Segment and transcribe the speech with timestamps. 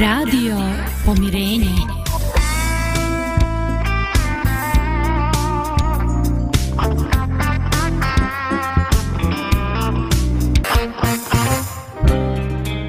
[0.00, 0.56] Radio
[1.04, 1.66] Pomirenje.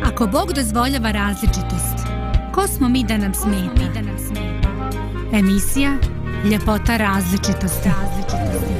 [0.06, 2.08] Ako Bog dozvoljava različitost,
[2.54, 4.00] ko smo mi da nam smeta?
[5.34, 5.98] Emisija
[6.52, 7.89] Ljepota različitosti.
[7.89, 8.73] različitosti.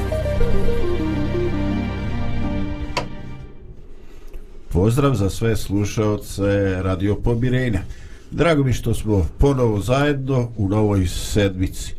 [4.68, 7.80] Pozdrav za sve slušaoce Radio Pomirenja.
[8.30, 11.94] Drago mi što smo ponovo zajedno u novoj sedmici.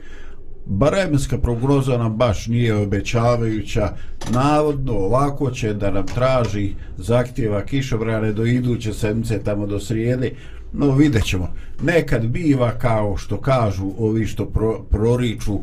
[0.66, 3.94] Baremenska prognoza nam baš nije obećavajuća.
[4.30, 10.32] Navodno ovako će da nam traži zahtjeva kišobrane do iduće sedmice tamo do srijede.
[10.74, 11.54] No vidjet ćemo.
[11.84, 15.60] Nekad biva kao što kažu ovi što pro, proriču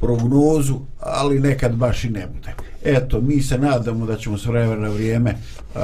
[0.00, 2.65] prognozu, ali nekad baš i ne bude.
[2.88, 5.34] Eto, mi se nadamo da ćemo s vremena na vrijeme
[5.74, 5.80] uh,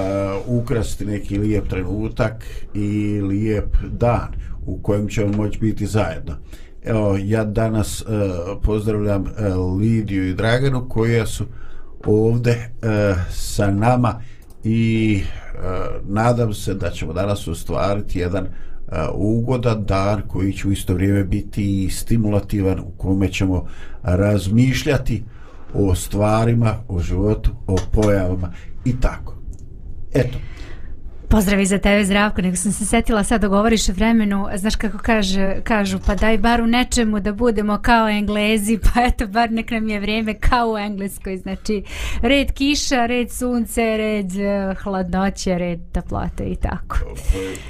[0.47, 4.29] ukrasti neki lijep trenutak i lijep dan
[4.67, 6.35] u kojem ćemo moći biti zajedno.
[6.85, 8.09] Evo, ja danas uh,
[8.63, 11.45] pozdravljam uh, Lidiju i Draganu koje su
[12.07, 12.89] ovde uh,
[13.31, 14.21] sa nama
[14.65, 15.21] i
[15.55, 20.95] uh, nadam se da ćemo danas ostvariti jedan uh, ugodan dan koji će u isto
[20.95, 23.67] vrijeme biti i stimulativan u kome ćemo
[24.03, 25.23] razmišljati
[25.75, 28.53] o stvarima, o životu, o pojavama
[28.85, 29.35] i tako.
[30.15, 30.39] Eto.
[31.29, 34.77] Pozdrav i za tebe Zdravko, nego sam se setila sad da govoriš o vremenu, znaš
[34.77, 39.53] kako kaže, kažu, pa daj bar u nečemu da budemo kao englezi, pa eto bar
[39.53, 41.83] nek nam je vrijeme kao u engleskoj, znači
[42.23, 46.99] red kiša, red sunce, red uh, hladnoće, red toplote i tako.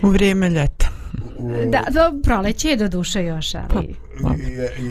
[0.03, 0.92] U vrijeme ljeta.
[1.71, 3.95] Da, do, proleće je do duše još, ali...
[4.23, 4.35] Pa, pa,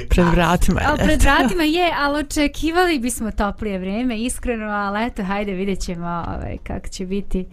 [0.09, 5.23] pred vratima je ali pred vratima je, ali očekivali bismo toplije vrijeme, iskreno, ali eto,
[5.23, 7.45] hajde vidjet ćemo ovaj, kako će biti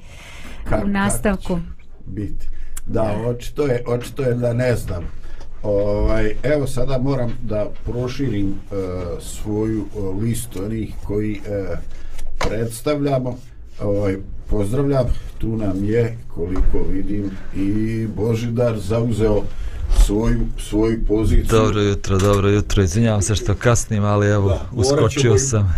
[0.69, 1.59] Ka, u nastavku.
[2.07, 2.49] Biti.
[2.87, 5.05] Da, očito je, očito je da ne znam.
[5.63, 8.79] Ovaj, evo sada moram da proširim uh,
[9.23, 11.79] svoju uh, listu onih koji uh,
[12.39, 13.37] predstavljamo.
[13.81, 14.17] Ovaj,
[14.51, 15.07] pozdravljam,
[15.39, 19.43] tu nam je, koliko vidim, i Božidar zauzeo
[20.07, 21.47] svoju, svoju poziciju.
[21.51, 25.75] Dobro jutro, dobro jutro, izvinjavam se što kasnim, ali evo, da, uskočio sam.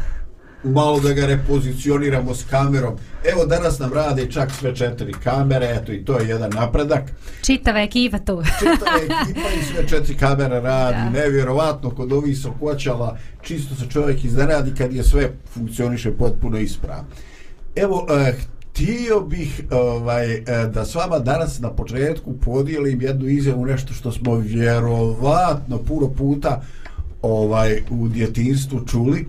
[0.64, 2.94] Malo da ga repozicioniramo s kamerom.
[3.32, 7.02] Evo, danas nam rade čak sve četiri kamere, eto i to je jedan napredak.
[7.47, 8.42] Čitava ekipa tu.
[8.58, 10.97] Čitava ekipa i sve četiri kamere radi.
[10.97, 11.10] Da.
[11.10, 17.08] Nevjerovatno, kod ovih sokoćala, čisto se čovjek iznenadi kad je sve funkcioniše potpuno ispravno.
[17.76, 18.34] Evo, eh,
[18.80, 20.42] htio bih ovaj, e,
[20.74, 26.62] da s vama danas na početku podijelim jednu izjavu, nešto što smo vjerovatno puno puta
[27.22, 29.26] ovaj u djetinstvu čuli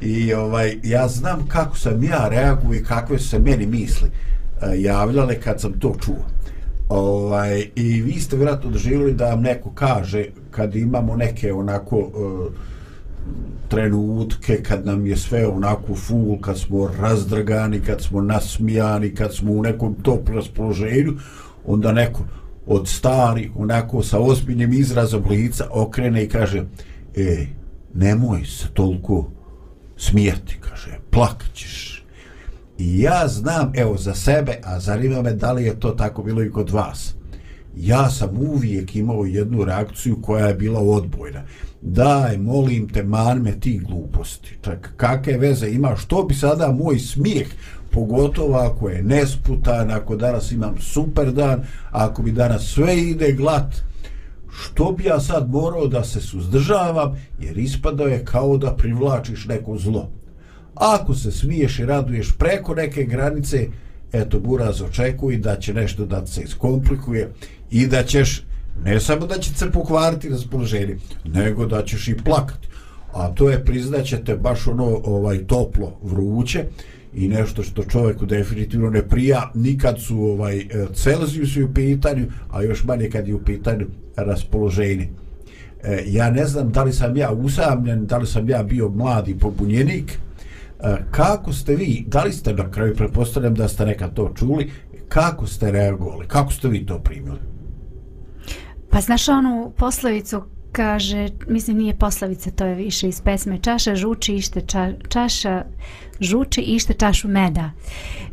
[0.00, 5.40] i ovaj ja znam kako sam ja reaguo i kakve se meni misli e, javljale
[5.40, 6.24] kad sam to čuo.
[6.88, 12.52] Ovaj, I vi ste vjerojatno doživjeli da vam neko kaže kad imamo neke onako uh,
[13.68, 19.52] trenutke kad nam je sve onako full, kad smo razdragani, kad smo nasmijani, kad smo
[19.52, 21.12] u nekom top raspoloženju,
[21.66, 22.24] onda neko
[22.66, 26.64] od stari, onako sa ozbiljnim izrazom lica okrene i kaže
[27.16, 27.46] e,
[27.94, 29.30] nemoj se toliko
[29.96, 32.04] smijati, kaže, plakaćeš.
[32.78, 36.42] I ja znam, evo, za sebe, a zanima me da li je to tako bilo
[36.42, 37.14] i kod vas,
[37.76, 41.42] ja sam uvijek imao jednu reakciju koja je bila odbojna
[41.82, 44.56] daj, molim te, marme ti gluposti.
[44.62, 47.48] Čak, kakve veze ima, što bi sada moj smijeh,
[47.90, 53.74] pogotovo ako je nesputan, ako danas imam super dan, ako mi danas sve ide glat,
[54.50, 59.78] što bi ja sad morao da se suzdržavam, jer ispadao je kao da privlačiš neko
[59.78, 60.10] zlo.
[60.74, 63.66] Ako se smiješ i raduješ preko neke granice,
[64.12, 67.32] eto, buraz očekuj da će nešto da se iskomplikuje
[67.72, 68.42] i da ćeš
[68.84, 72.68] ne samo da će se pokvariti raspoloženje, nego da ćeš i plakati.
[73.12, 76.64] A to je priznaćete baš ono ovaj toplo vruće
[77.14, 82.62] i nešto što čovjeku definitivno ne prija nikad su ovaj e, Celsius u pitanju, a
[82.62, 83.86] još manje kad je u pitanju
[84.16, 85.08] raspoloženje.
[85.82, 89.38] E, ja ne znam da li sam ja usamljen, da li sam ja bio mladi
[89.38, 94.32] pobunjenik, e, kako ste vi, da li ste na kraju, pretpostavljam da ste nekad to
[94.38, 94.70] čuli,
[95.08, 97.51] kako ste reagovali, kako ste vi to primili?
[98.92, 100.42] Pa znaš onu poslovicu
[100.72, 105.64] kaže, mislim nije poslovica, to je više iz pesme, čaša žuči ište ča, čaša
[106.20, 107.70] žuči ište čašu meda.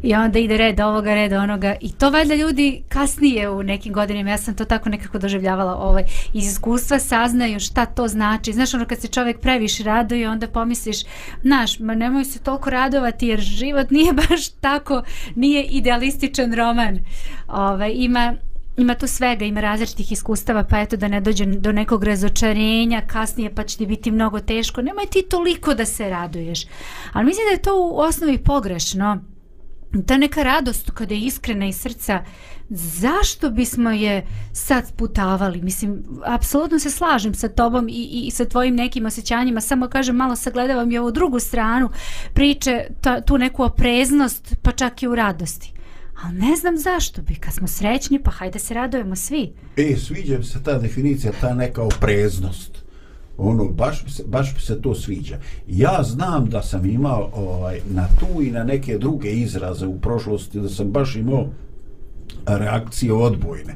[0.04, 4.30] I onda ide red ovoga, red onoga i to valjda ljudi kasnije u nekim godinima,
[4.30, 6.04] ja sam to tako nekako doživljavala ovaj,
[6.34, 8.54] iz iskustva saznaju šta to znači.
[8.54, 10.98] Znaš ono kad se čovjek previše raduje, onda pomisliš,
[11.42, 15.04] znaš, ma nemoj se toliko radovati jer život nije baš tako,
[15.36, 17.00] nije idealističan roman.
[17.48, 18.34] Ovaj, ima
[18.80, 23.56] ima tu svega, ima različitih iskustava, pa eto da ne dođe do nekog razočarenja, kasnije
[23.56, 24.82] pa će ti biti mnogo teško.
[24.82, 26.66] Nemoj ti toliko da se raduješ.
[27.14, 29.18] Ali mislim da je to u osnovi pogrešno.
[30.06, 32.24] Ta neka radost kada je iskrena iz srca,
[32.70, 35.62] zašto bismo je sad sputavali?
[35.62, 40.36] Mislim, apsolutno se slažem sa tobom i, i sa tvojim nekim osjećanjima, samo kažem, malo
[40.36, 41.90] sagledavam i ovu drugu stranu
[42.34, 45.79] priče, ta, tu neku opreznost, pa čak i u radosti.
[46.24, 49.54] Ali ne znam zašto bi, kad smo srećni, pa hajde se radujemo svi.
[49.78, 52.72] E, sviđa mi se ta definicija, ta neka opreznost.
[53.38, 55.40] Ono, baš mi se, baš mi se to sviđa.
[55.68, 60.60] Ja znam da sam imao ovaj, na tu i na neke druge izraze u prošlosti,
[60.60, 61.48] da sam baš imao
[62.46, 63.76] reakcije odbojne.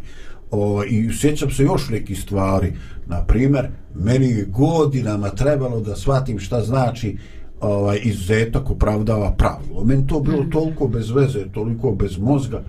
[0.51, 2.73] O, I sjećam se još neki stvari.
[3.05, 7.17] Na primjer, meni je godinama trebalo da shvatim šta znači
[7.63, 9.83] ovaj izuzetak opravdava pravilo.
[9.83, 10.49] Meni to bilo mhm.
[10.49, 12.63] toliko bez veze, toliko bez mozga.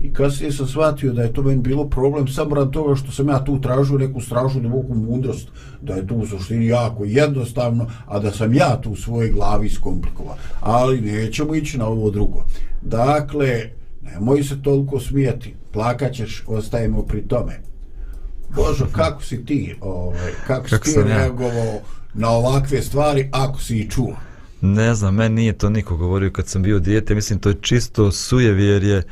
[0.00, 3.28] I kasnije sam shvatio da je to meni bilo problem samo rad toga što sam
[3.28, 5.48] ja tu tražio neku stražu duboku mudrost,
[5.82, 9.68] da je to u suštini jako jednostavno, a da sam ja tu u svojoj glavi
[9.68, 10.36] skomplikovao.
[10.60, 12.44] Ali nećemo ići na ovo drugo.
[12.82, 13.70] Dakle,
[14.02, 17.60] nemoj se toliko smijeti, plakaćeš, ostajemo pri tome.
[18.56, 21.80] Božo, kako si ti, ovaj, kako, kako si ti reagovao
[22.14, 24.16] na ovakve stvari, ako si i čuo?
[24.60, 28.12] Ne znam, meni nije to niko govorio kad sam bio dijete, mislim to je čisto
[28.12, 29.02] sujevjerje.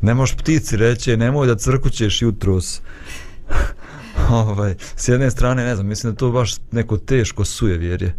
[0.00, 2.80] Ne možeš ptici reći, nemoj da crkućeš jutros.
[4.30, 8.14] ovaj, s jedne strane, ne znam, mislim da to baš neko teško sujevjerje.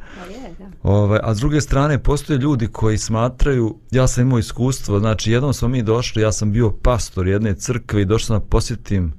[0.84, 5.54] Ovaj, a s druge strane, postoje ljudi koji smatraju, ja sam imao iskustvo, znači jednom
[5.54, 9.14] smo mi došli, ja sam bio pastor jedne crkve i došli sam da posjetim,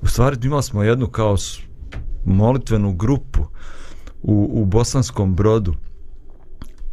[0.00, 1.36] u stvari imali smo jednu kao
[2.24, 3.42] molitvenu grupu
[4.22, 5.74] u, u Bosanskom brodu.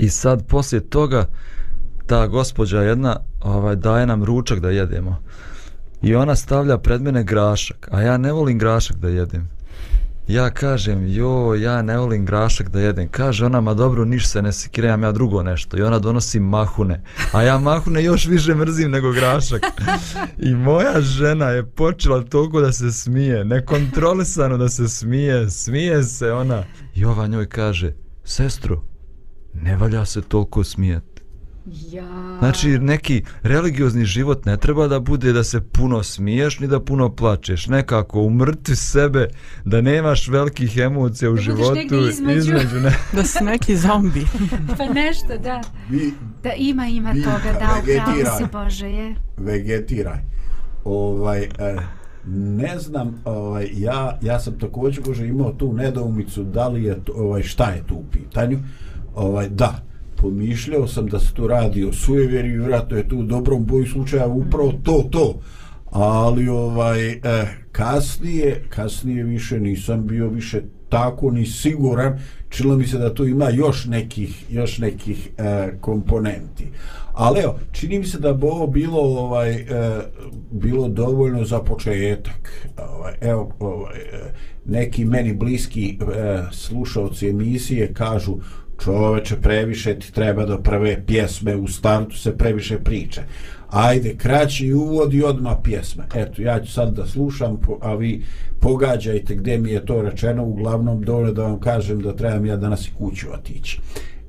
[0.02, 1.26] I sad poslije toga
[2.08, 5.18] ta gospođa jedna ovaj daje nam ručak da jedemo.
[6.02, 9.50] I ona stavlja pred mene grašak, a ja ne volim grašak da jedem.
[10.28, 13.08] Ja kažem, jo, ja ne volim grašak da jedem.
[13.08, 15.78] Kaže ona, ma dobro, niš se ne sekirajam ja drugo nešto.
[15.78, 17.04] I ona donosi mahune.
[17.32, 19.62] A ja mahune još više mrzim nego grašak.
[20.38, 25.50] I moja žena je počela toliko da se smije, nekontrolisano da se smije.
[25.50, 26.64] Smije se ona.
[26.96, 27.94] I ova njoj kaže,
[28.24, 28.91] sestro,
[29.54, 31.12] ne valja se toliko smijeti.
[31.66, 32.38] Ja.
[32.40, 37.16] Znači, neki religiozni život ne treba da bude da se puno smiješ ni da puno
[37.16, 37.68] plačeš.
[37.68, 39.28] Nekako umrti sebe,
[39.66, 42.08] da nemaš velikih emocija u da životu.
[42.10, 42.38] Između.
[42.38, 42.96] između ne.
[43.16, 44.26] da si neki zombi.
[44.78, 45.62] pa nešto, da.
[45.90, 46.14] Vi,
[46.44, 49.16] da ima, ima vi, toga, da, upravo si Bože, je.
[49.38, 50.20] Vegetiraj.
[50.84, 51.78] Ovaj, eh,
[52.28, 57.44] ne znam, ovaj, ja, ja sam također Bože imao tu nedoumicu da li je, ovaj,
[57.44, 58.60] šta je tu u pitanju
[59.16, 59.84] ovaj, da,
[60.16, 64.28] pomišljao sam da se to radi o sujevjeri, vjerojatno je tu u dobrom boju slučaja
[64.28, 65.40] upravo to, to.
[65.92, 67.22] Ali ovaj, eh,
[67.72, 72.20] kasnije, kasnije više nisam bio više tako ni siguran,
[72.50, 76.68] čilo mi se da tu ima još nekih, još nekih eh, komponenti.
[77.14, 80.02] Ali evo, čini mi se da bi ovo bilo, ovaj, eh,
[80.52, 82.70] bilo dovoljno za početak.
[82.90, 84.34] Ovaj, evo, ovaj, eh,
[84.66, 88.38] neki meni bliski eh, slušalci emisije kažu
[88.84, 93.22] čoveče, previše ti treba do prve pjesme, u startu se previše priče.
[93.70, 96.04] Ajde, kraći uvod i odmah pjesma.
[96.16, 98.24] Eto, ja ću sad da slušam, a vi
[98.60, 102.88] pogađajte gdje mi je to rečeno, uglavnom dole da vam kažem da trebam ja danas
[102.88, 103.80] i kuću otići.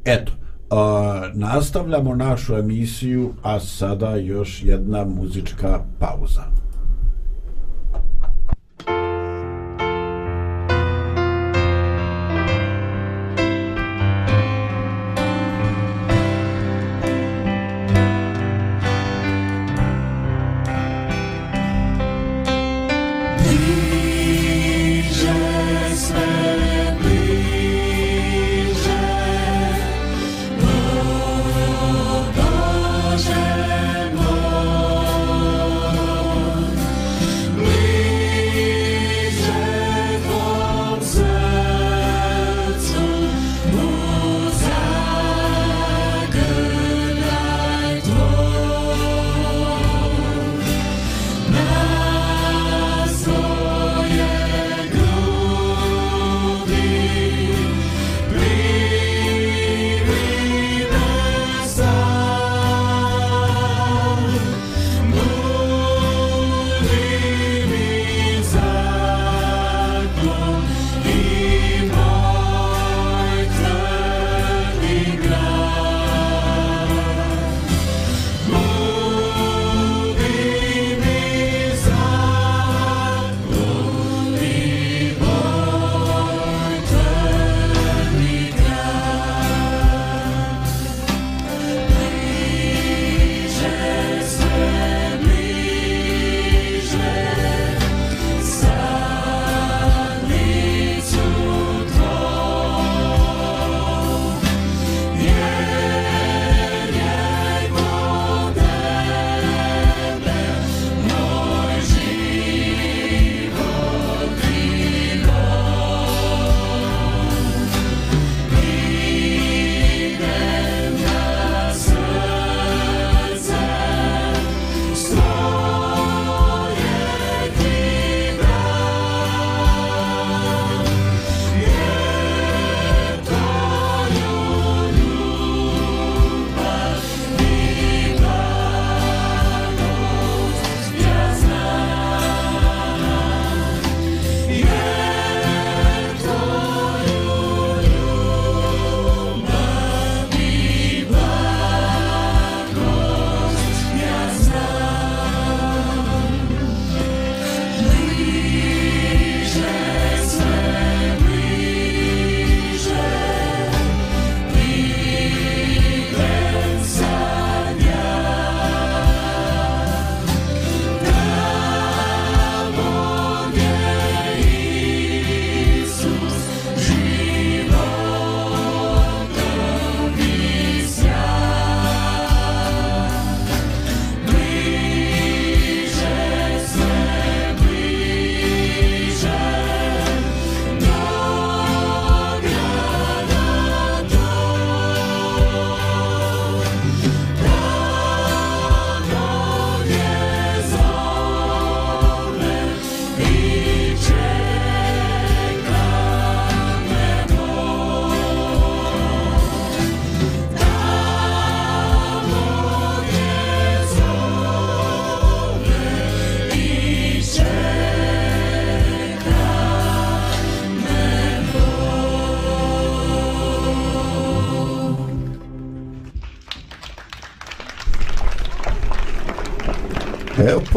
[0.05, 0.33] Eto,
[0.71, 6.43] a, nastavljamo našu emisiju, a sada još jedna muzička pauza.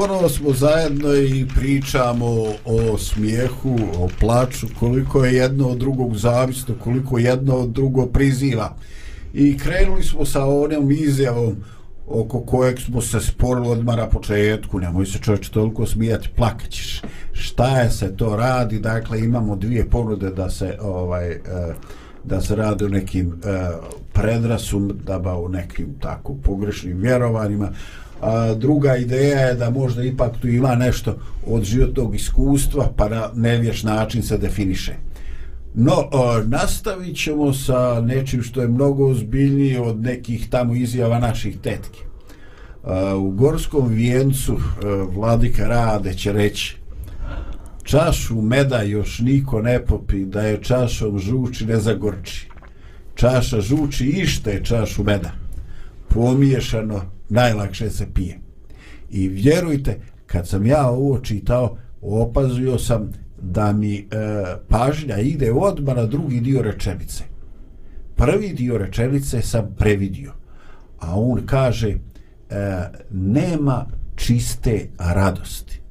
[0.08, 2.26] Ponovo smo zajedno i pričamo
[2.66, 8.76] o smijehu, o plaču, koliko je jedno od drugog zavisno, koliko jedno od drugo priziva.
[9.34, 11.56] I krenuli smo sa onom izjavom
[12.08, 17.02] oko kojeg smo se sporili odmah na početku, nemoj se čovječe toliko smijati, plakaćeš.
[17.32, 18.80] Šta je se to radi?
[18.80, 21.40] Dakle, imamo dvije ponude da se ovaj eh,
[22.24, 23.70] da se radi o nekim eh,
[24.14, 27.70] predrasum, da ba u nekim tako pogrešnim vjerovanjima.
[28.22, 33.30] A druga ideja je da možda ipak tu ima nešto od životnog iskustva, pa na
[33.36, 34.94] nevješ način se definiše.
[35.74, 41.58] No, o, nastavit ćemo sa nečim što je mnogo ozbiljnije od nekih tamo izjava naših
[41.58, 42.00] tetki.
[42.84, 46.78] A, u Gorskom vijencu a, vladika Rade će reći
[47.86, 52.50] čašu meda još niko ne popi, da je čašom žuči ne zagorči.
[53.16, 55.32] Čaša žuči ište čašu meda.
[56.10, 58.40] Pomiješano najlakše se pije.
[59.10, 64.06] I vjerujte, kad sam ja ovo čitao, opazio sam da mi e,
[64.70, 67.24] pažnja ide odmah na drugi dio rečenice.
[68.16, 70.34] Prvi dio rečenice sam previdio,
[71.00, 71.98] a on kaže e,
[73.12, 75.82] nema čiste radosti.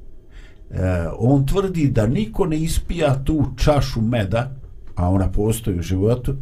[0.71, 4.51] E, on tvrdi da niko ne ispija tu čašu meda,
[4.95, 6.35] a ona postoji u životu,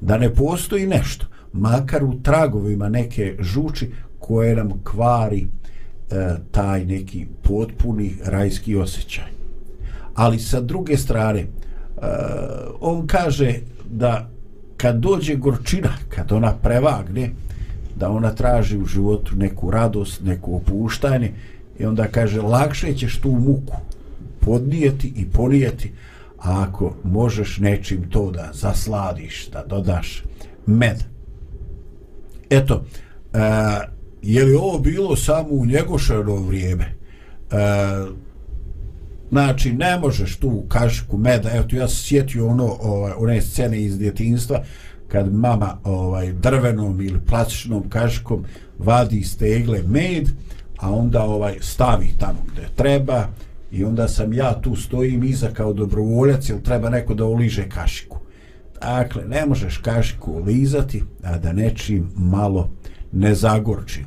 [0.00, 3.90] da ne postoji nešto, makar u tragovima neke žuči
[4.30, 5.46] koje nam kvari
[6.10, 9.24] e, taj neki potpuni rajski osjećaj.
[10.14, 11.46] Ali sa druge strane, e,
[12.80, 13.54] on kaže
[13.90, 14.30] da
[14.76, 17.30] kad dođe gorčina, kad ona prevagne,
[17.96, 21.32] da ona traži u životu neku radost, neku opuštanje
[21.78, 23.76] i onda kaže lakše ćeš tu muku
[24.40, 25.92] podnijeti i ponijeti
[26.38, 30.22] ako možeš nečim to da zasladiš, da dodaš
[30.66, 31.04] med.
[32.50, 32.84] Eto,
[33.32, 36.84] e, je li ovo bilo samo u njegošano vrijeme?
[36.84, 36.94] E,
[39.30, 43.82] znači, ne možeš tu kašiku meda, evo tu ja se sjetio ono, ovaj, one scene
[43.82, 44.62] iz djetinstva,
[45.08, 48.44] kad mama ovaj, drvenom ili plastičnom kašikom
[48.78, 50.28] vadi stegle med,
[50.78, 53.26] a onda ovaj stavi tamo gdje treba
[53.72, 58.18] i onda sam ja tu stojim iza kao dobrovoljac jer treba neko da oliže kašiku.
[58.80, 62.70] Dakle, ne možeš kašiku lizati, a da nečim malo
[63.12, 64.04] ne zagorči.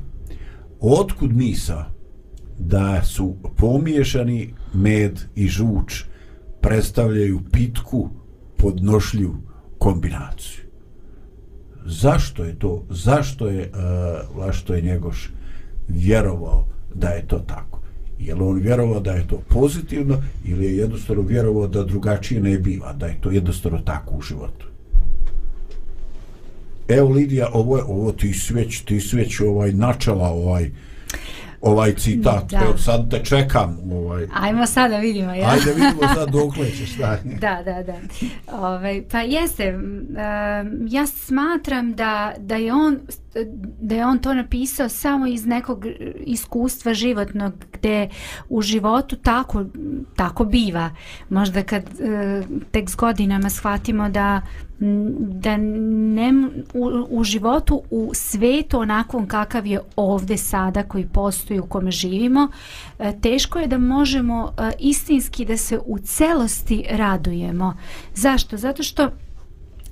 [0.79, 1.85] Otkud misa
[2.59, 6.03] da su pomiješani med i žuč
[6.61, 8.09] predstavljaju pitku
[8.57, 9.35] podnošlju
[9.77, 10.63] kombinaciju?
[11.85, 12.85] Zašto je to?
[12.89, 15.29] Zašto je, uh, Vlašto je Njegoš
[15.87, 17.79] vjerovao da je to tako?
[18.19, 22.57] Je li on vjerovao da je to pozitivno ili je jednostavno vjerovao da drugačije ne
[22.57, 24.72] biva, da je to jednostavno tako u životu?
[26.87, 30.71] Evo Lidija, ovo je, ovo ti sveć, ti sveć ovaj načela ovaj
[31.63, 32.57] ovaj citat, da.
[32.57, 33.77] Evo, sad te čekam.
[33.91, 34.27] Ovaj.
[34.33, 35.33] Ajmo sad da vidimo.
[35.33, 35.49] Ja.
[35.49, 36.95] Ajde vidimo sad dok ćeš.
[36.97, 37.83] Da, da, da.
[37.83, 37.93] da.
[38.51, 40.07] Ove, ovaj, pa jeste, um,
[40.89, 42.99] ja smatram da, da je on
[43.81, 45.85] da je on to napisao samo iz nekog
[46.25, 48.09] iskustva životnog gde
[48.49, 49.65] u životu tako
[50.15, 50.89] tako biva.
[51.29, 54.41] Možda kad e, tek s godinama shvatimo da
[55.19, 56.33] da ne
[56.73, 62.47] u, u životu u svetu onakvom kakav je ovde sada koji postoji u kome živimo
[62.99, 67.77] e, teško je da možemo e, istinski da se u celosti radujemo.
[68.13, 68.57] Zašto?
[68.57, 69.09] Zato što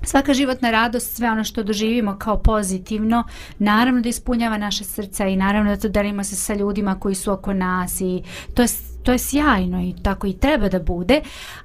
[0.04, 3.24] Svaka životna radost, sve ono što doživimo kao pozitivno,
[3.58, 7.32] naravno da ispunjava naše srca i naravno da to delimo se sa ljudima koji su
[7.32, 8.22] oko nas i
[8.54, 8.68] to je,
[9.02, 11.20] to je sjajno i tako i treba da bude,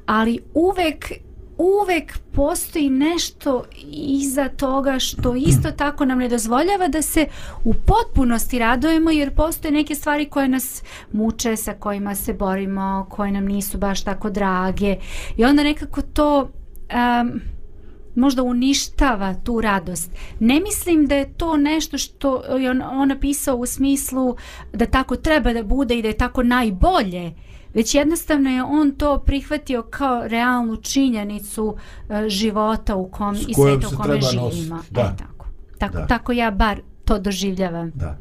[0.06, 1.12] ali uvek
[1.58, 7.25] uvek postoji nešto iza toga što isto tako nam ne dozvoljava da se
[7.63, 13.32] u potpunosti radujemo jer postoje neke stvari koje nas muče, sa kojima se borimo, koje
[13.32, 14.96] nam nisu baš tako drage.
[15.38, 16.50] I onda nekako to...
[17.22, 17.57] Um,
[18.18, 20.12] možda uništava tu radost.
[20.40, 24.36] Ne mislim da je to nešto što je on, on napisao u smislu
[24.74, 27.34] da tako treba da bude i da je tako najbolje,
[27.74, 33.88] već jednostavno je on to prihvatio kao realnu činjenicu uh, života u kom i sveta
[33.88, 34.80] u kome živimo.
[34.90, 35.02] Da.
[35.02, 35.48] E, tako.
[35.78, 36.08] Tako, da.
[36.08, 37.92] tako ja bar to doživljavam.
[37.96, 38.18] Da.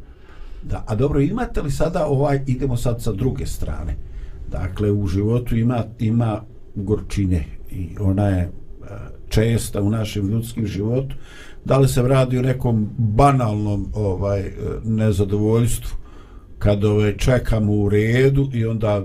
[0.62, 3.96] Da, a dobro, imate li sada ovaj, idemo sad sa druge strane.
[4.50, 6.42] Dakle, u životu ima, ima
[6.74, 8.50] gorčine i ona je
[9.36, 11.16] česta u našem ljudskim životu,
[11.64, 14.52] da li se radi o nekom banalnom ovaj eh,
[14.84, 15.96] nezadovoljstvu
[16.58, 19.04] kad ovaj čekamo u redu i onda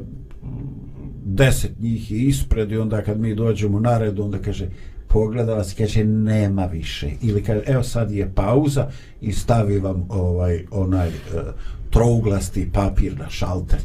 [1.26, 4.68] deset njih je ispred i onda kad mi dođemo na red onda kaže
[5.08, 7.10] pogleda vas i kaže nema više.
[7.22, 8.88] Ili kaže evo sad je pauza
[9.22, 11.12] i stavi vam ovaj onaj e,
[11.90, 13.80] trouglasti papir na šalter.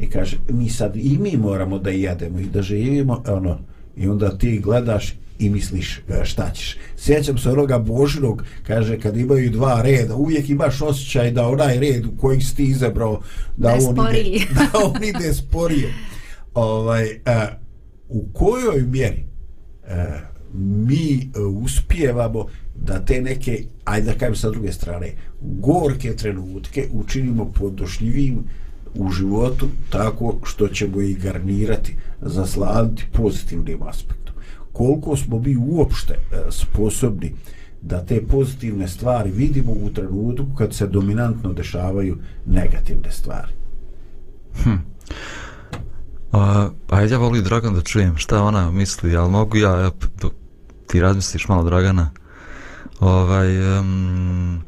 [0.00, 3.58] I kaže mi sad i mi moramo da jedemo i da živimo ono.
[3.96, 6.76] I onda ti gledaš i misliš e, šta ćeš.
[6.96, 12.06] Sjećam se onoga Božinog, kaže, kad imaju dva reda, uvijek imaš osjećaj da onaj red
[12.06, 13.20] u koji si ti izabrao,
[13.56, 15.94] da, da on, ide, da on ide sporije.
[16.54, 17.58] Ovaj, a, e,
[18.08, 19.24] u kojoj mjeri
[19.88, 20.20] a, e,
[20.54, 21.30] mi
[21.62, 28.44] uspijevamo da te neke, ajde da kajem sa druge strane, gorke trenutke učinimo podošljivim
[28.94, 34.19] u životu tako što ćemo ih garnirati, zasladiti pozitivnim aspektom
[34.72, 37.32] koliko smo mi uopšte e, sposobni
[37.82, 43.52] da te pozitivne stvari vidimo u trenutku kad se dominantno dešavaju negativne stvari.
[44.62, 44.76] Hm.
[46.32, 49.90] A, a ja volim Dragan da čujem šta ona misli, ali mogu ja, ja
[50.86, 52.10] ti razmisliš malo Dragana.
[53.00, 54.60] Ovaj, um,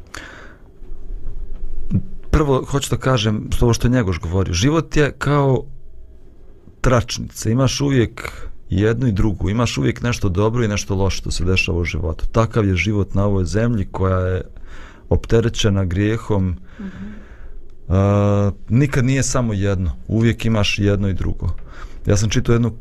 [2.31, 5.63] prvo, hoću da kažem, to što je Njegoš govorio, život je kao
[6.81, 8.31] tračnica, imaš uvijek
[8.81, 9.49] jednu i drugu.
[9.49, 12.25] Imaš uvijek nešto dobro i nešto loše što se dešava u životu.
[12.31, 14.41] Takav je život na ovoj zemlji koja je
[15.09, 16.47] opterećena grijehom.
[16.47, 16.83] Mm
[17.87, 18.47] -hmm.
[18.47, 19.91] uh, nikad nije samo jedno.
[20.07, 21.47] Uvijek imaš jedno i drugo.
[22.05, 22.71] Ja sam čitao jednu,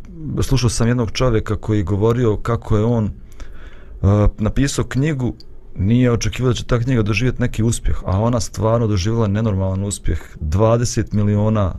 [0.42, 5.34] slušao sam jednog čovjeka koji govorio kako je on uh, napisao knjigu
[5.76, 10.20] nije očekivao da će ta knjiga doživjeti neki uspjeh, a ona stvarno doživjela nenormalan uspjeh.
[10.40, 11.74] 20 miliona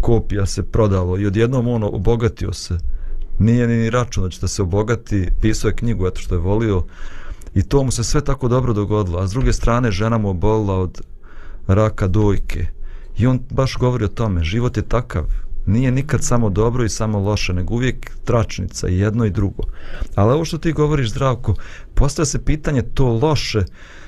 [0.00, 2.78] kopija se prodalo i odjednom on obogatio se
[3.38, 6.84] nije ni račun da će da se obogati, pisao je knjigu eto što je volio
[7.54, 10.78] i to mu se sve tako dobro dogodilo, a s druge strane žena mu obolila
[10.78, 11.00] od
[11.66, 12.66] raka dojke
[13.18, 15.24] i on baš govori o tome, život je takav,
[15.66, 19.62] nije nikad samo dobro i samo loše, nego uvijek tračnica i jedno i drugo.
[20.14, 21.54] Ali ovo što ti govoriš, Zdravko,
[21.94, 23.64] postaje se pitanje to loše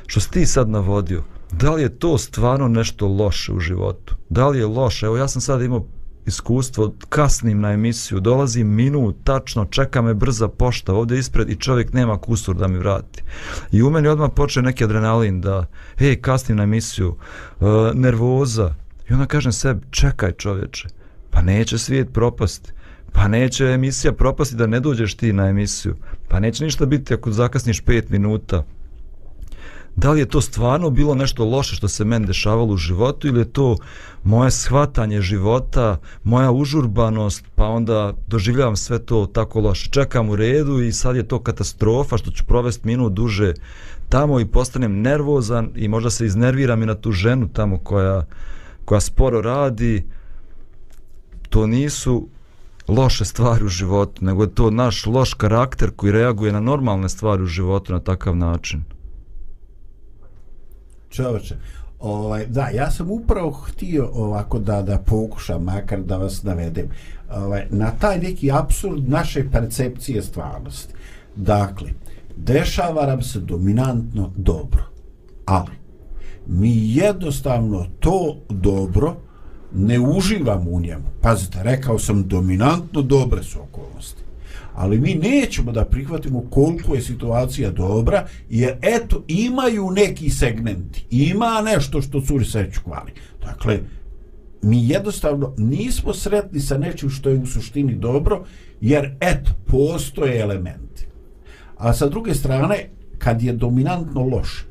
[0.07, 4.15] što si ti sad navodio, da li je to stvarno nešto loše u životu?
[4.29, 5.07] Da li je loše?
[5.07, 5.87] Evo ja sam sad imao
[6.31, 11.93] iskustvo, kasnim na emisiju, dolazim minut, tačno, čeka me brza pošta ovdje ispred i čovjek
[11.93, 13.23] nema kusur da mi vrati.
[13.73, 15.67] I u meni odmah počne neki adrenalin da,
[15.99, 17.17] hej, kasnim na emisiju,
[17.61, 18.75] uh, nervoza.
[19.11, 20.89] I onda kažem sebi, čekaj čovječe,
[21.31, 22.73] pa neće svijet propasti.
[23.13, 25.97] Pa neće emisija propasti da ne dođeš ti na emisiju.
[26.29, 28.65] Pa neće ništa biti ako zakasniš 5 minuta
[29.97, 33.41] da li je to stvarno bilo nešto loše što se meni dešavalo u životu ili
[33.41, 33.77] je to
[34.25, 39.91] moje shvatanje života, moja užurbanost, pa onda doživljavam sve to tako loše.
[39.91, 43.55] Čekam u redu i sad je to katastrofa što ću provesti minut duže
[44.09, 48.25] tamo i postanem nervozan i možda se iznerviram i na tu ženu tamo koja,
[48.85, 50.05] koja sporo radi.
[51.49, 52.29] To nisu
[52.89, 57.43] loše stvari u životu, nego je to naš loš karakter koji reaguje na normalne stvari
[57.43, 58.85] u životu na takav način
[61.11, 61.57] čoveče.
[62.01, 66.89] Ovaj, da, ja sam upravo htio ovako da da pokušam, makar da vas navedem,
[67.31, 70.95] ovaj, na taj neki absurd naše percepcije stvarnosti.
[71.37, 71.91] Dakle,
[72.37, 74.83] dešava nam se dominantno dobro,
[75.47, 75.71] ali
[76.47, 79.17] mi jednostavno to dobro
[79.75, 81.05] ne uživamo u njemu.
[81.21, 84.20] Pazite, rekao sam dominantno dobre su okolnosti
[84.75, 91.63] ali mi nećemo da prihvatimo koliko je situacija dobra, jer eto, imaju neki segmenti, ima
[91.65, 93.13] nešto što curi sreću kvali.
[93.41, 93.79] Dakle,
[94.63, 98.45] mi jednostavno nismo sretni sa nečim što je u suštini dobro,
[98.81, 101.07] jer eto, postoje elementi.
[101.77, 104.67] A sa druge strane, kad je dominantno loš,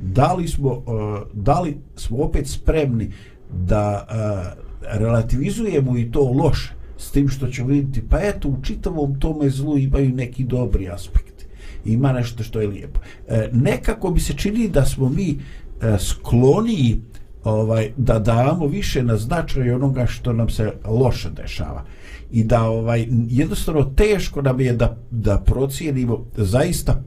[0.00, 0.84] da li smo, uh,
[1.32, 3.12] da li smo opet spremni
[3.50, 4.62] da uh,
[5.00, 9.78] relativizujemo i to loše, s tim što ćemo vidjeti, pa eto, u čitavom tome zlu
[9.78, 11.44] imaju neki dobri aspekti.
[11.84, 13.00] Ima nešto što je lijepo.
[13.28, 17.00] E, nekako bi se čini da smo mi e, skloniji
[17.44, 21.84] ovaj, da damo više na značaj onoga što nam se loše dešava.
[22.32, 27.02] I da ovaj jednostavno teško nam je da, da procijenimo zaista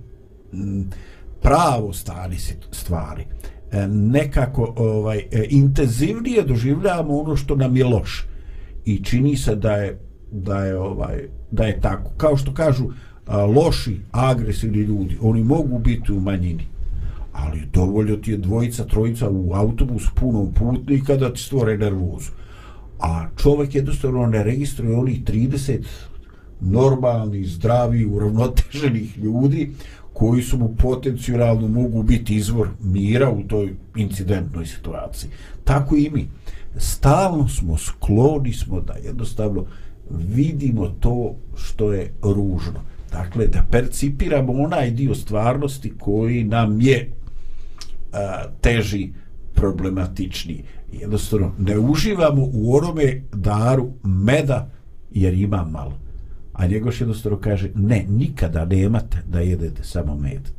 [0.53, 0.89] m,
[1.41, 2.37] pravo stani
[2.71, 3.25] stvari.
[3.71, 8.34] E, nekako ovaj e, intenzivnije doživljavamo ono što nam je loše
[8.85, 9.99] i čini se da je
[10.31, 12.11] da je ovaj da je tako.
[12.17, 12.85] Kao što kažu
[13.25, 16.63] a, loši agresivni ljudi oni mogu biti u manjini
[17.35, 22.31] ali dovoljno ti je dvojica trojica u autobus punom putnika da ti stvore nervozu.
[22.99, 25.79] A čovjek jednostavno ne registruje onih 30
[26.61, 29.71] normalni, zdravi, uravnoteženih ljudi
[30.13, 35.29] koji su mu potencijalno mogu biti izvor mira u toj incidentnoj situaciji.
[35.63, 36.27] Tako i mi
[36.77, 39.65] stalno smo skloni smo da jednostavno
[40.09, 42.79] vidimo to što je ružno.
[43.11, 47.11] Dakle, da percipiramo onaj dio stvarnosti koji nam je
[48.13, 49.09] a, teži,
[49.53, 50.63] problematični.
[50.93, 54.69] Jednostavno, ne uživamo u onome daru meda
[55.11, 55.97] jer ima malo.
[56.55, 60.49] A Njegoš jednostavno kaže, ne, nikada nemate da jedete samo med.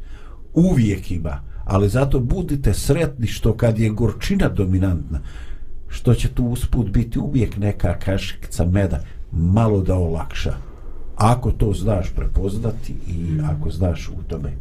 [0.54, 5.20] Uvijek ima, ali zato budite sretni što kad je gorčina dominantna,
[5.88, 9.00] što će tu usput biti uvijek neka kašikica meda,
[9.32, 10.54] malo da olakša.
[11.16, 14.52] Ako to znaš prepoznati i ako znaš u tome,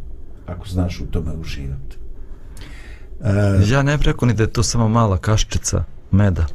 [0.47, 1.97] ako znaš u tome uživati.
[3.23, 6.45] E, ja ne preko ni da je to samo mala kaščica meda.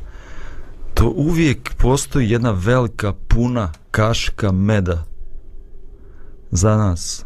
[1.01, 5.05] To uvijek postoji jedna velika, puna kaška meda
[6.51, 7.25] za nas.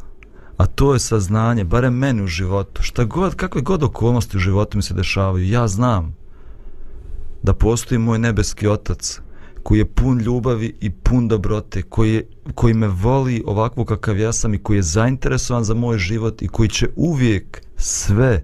[0.56, 2.82] A to je saznanje, barem meni u životu.
[2.82, 6.16] Šta god, kakve god okolnosti u životu mi se dešavaju, ja znam
[7.42, 9.20] da postoji moj nebeski otac
[9.62, 14.32] koji je pun ljubavi i pun dobrote, koji, je, koji me voli ovakvo kakav ja
[14.32, 18.42] sam i koji je zainteresovan za moj život i koji će uvijek sve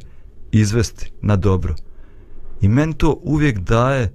[0.52, 1.74] izvesti na dobro.
[2.60, 4.12] I meni to uvijek daje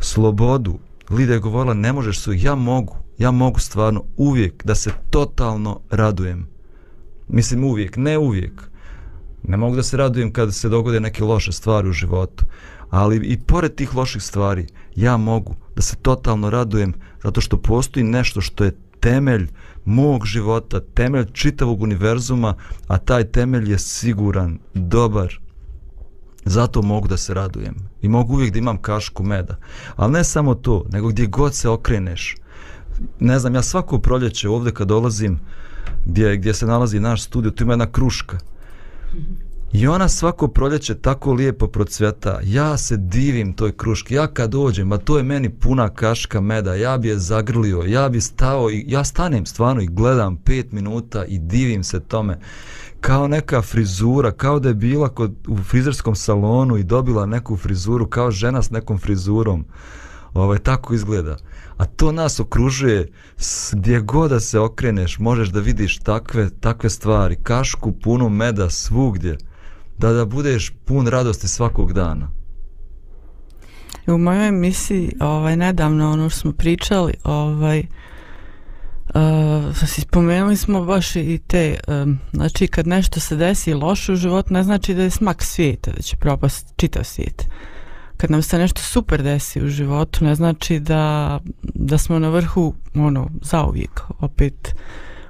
[0.00, 0.78] slobodu.
[1.10, 5.80] Lida je govorila, ne možeš su, ja mogu, ja mogu stvarno uvijek da se totalno
[5.90, 6.46] radujem.
[7.28, 8.70] Mislim uvijek, ne uvijek.
[9.42, 12.44] Ne mogu da se radujem kada se dogode neke loše stvari u životu.
[12.90, 18.04] Ali i pored tih loših stvari, ja mogu da se totalno radujem zato što postoji
[18.04, 19.48] nešto što je temelj
[19.84, 22.54] mog života, temelj čitavog univerzuma,
[22.86, 25.40] a taj temelj je siguran, dobar,
[26.48, 27.74] Zato mogu da se radujem.
[28.02, 29.56] I mogu uvijek da imam kašku meda.
[29.96, 32.36] Ali ne samo to, nego gdje god se okreneš.
[33.20, 35.40] Ne znam, ja svako proljeće ovdje kad dolazim,
[36.04, 38.38] gdje, gdje se nalazi naš studio, tu ima jedna kruška.
[39.72, 42.40] I ona svako proljeće tako lijepo procvjeta.
[42.44, 44.14] Ja se divim toj kruški.
[44.14, 48.08] Ja kad dođem, a to je meni puna kaška meda, ja bi je zagrlio, ja
[48.08, 52.38] bi stao i ja stanem stvarno i gledam pet minuta i divim se tome
[53.00, 58.06] kao neka frizura, kao da je bila kod, u frizerskom salonu i dobila neku frizuru,
[58.06, 59.64] kao žena s nekom frizurom.
[60.34, 61.36] Ovaj, tako izgleda.
[61.76, 63.08] A to nas okružuje,
[63.72, 69.38] gdje god da se okreneš, možeš da vidiš takve, takve stvari, kašku punu meda svugdje,
[69.98, 72.30] da da budeš pun radosti svakog dana.
[74.06, 77.86] U mojoj emisiji, ovaj, nedavno ono što smo pričali, ovaj, Uh,
[79.14, 84.54] Uh, spomenuli smo baš i te, um, znači kad nešto se desi loše u životu,
[84.54, 87.48] ne znači da je smak svijeta, da će propast čitav svijet.
[88.16, 92.74] Kad nam se nešto super desi u životu, ne znači da, da smo na vrhu,
[92.94, 94.74] ono, zauvijek, opet,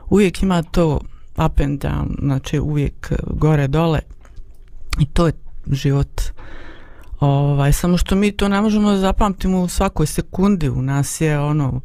[0.09, 1.01] uvijek ima to
[1.47, 4.01] up and down, znači uvijek gore, dole,
[4.99, 5.33] i to je
[5.73, 6.21] život.
[7.21, 11.41] Ovaj, samo što mi to ne možemo da zapamtimo u svakoj sekundi, u nas je
[11.41, 11.81] ono,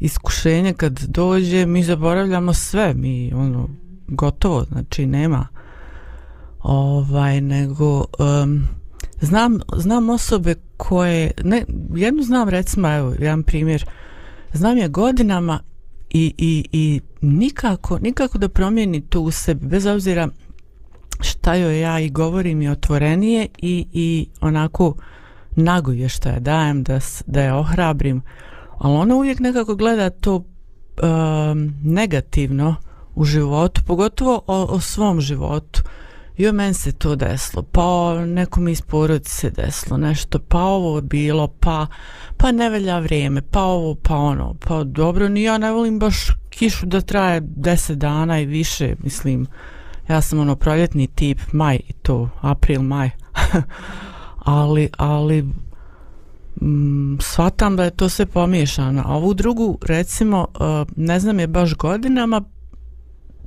[0.00, 3.68] iskušenje kad dođe mi zaboravljamo sve mi ono
[4.08, 5.46] gotovo znači nema
[6.62, 8.68] ovaj nego um,
[9.20, 13.84] znam znam osobe koje ne jednu znam recimo evo jedan primjer
[14.52, 15.60] znam je godinama
[16.10, 20.28] i, i, i nikako nikako da promijeni to u sebi bez obzira
[21.20, 24.94] šta joj ja i govorim i otvorenije i, i onako
[25.56, 28.22] nagoje što je dajem da, da je ohrabrim
[28.78, 32.76] ali ona uvijek nekako gleda to um, negativno
[33.14, 35.82] u životu, pogotovo o, o svom životu.
[36.36, 40.98] I o meni se to desilo, pa nekom iz porodice se desilo nešto, pa ovo
[40.98, 41.86] je bilo, pa,
[42.36, 46.26] pa ne velja vrijeme, pa ovo, pa ono, pa dobro, ni ja ne volim baš
[46.50, 49.46] kišu da traje deset dana i više, mislim,
[50.08, 53.10] ja sam ono proljetni tip, maj i to, april, maj,
[54.44, 55.44] ali, ali
[56.62, 59.02] mm, shvatam da je to sve pomiješano.
[59.06, 62.42] A ovu drugu, recimo, uh, ne znam je baš godinama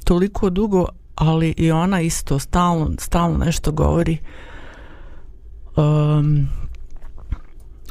[0.04, 4.18] toliko dugo, ali i ona isto stalno, stalno nešto govori
[5.76, 6.48] um,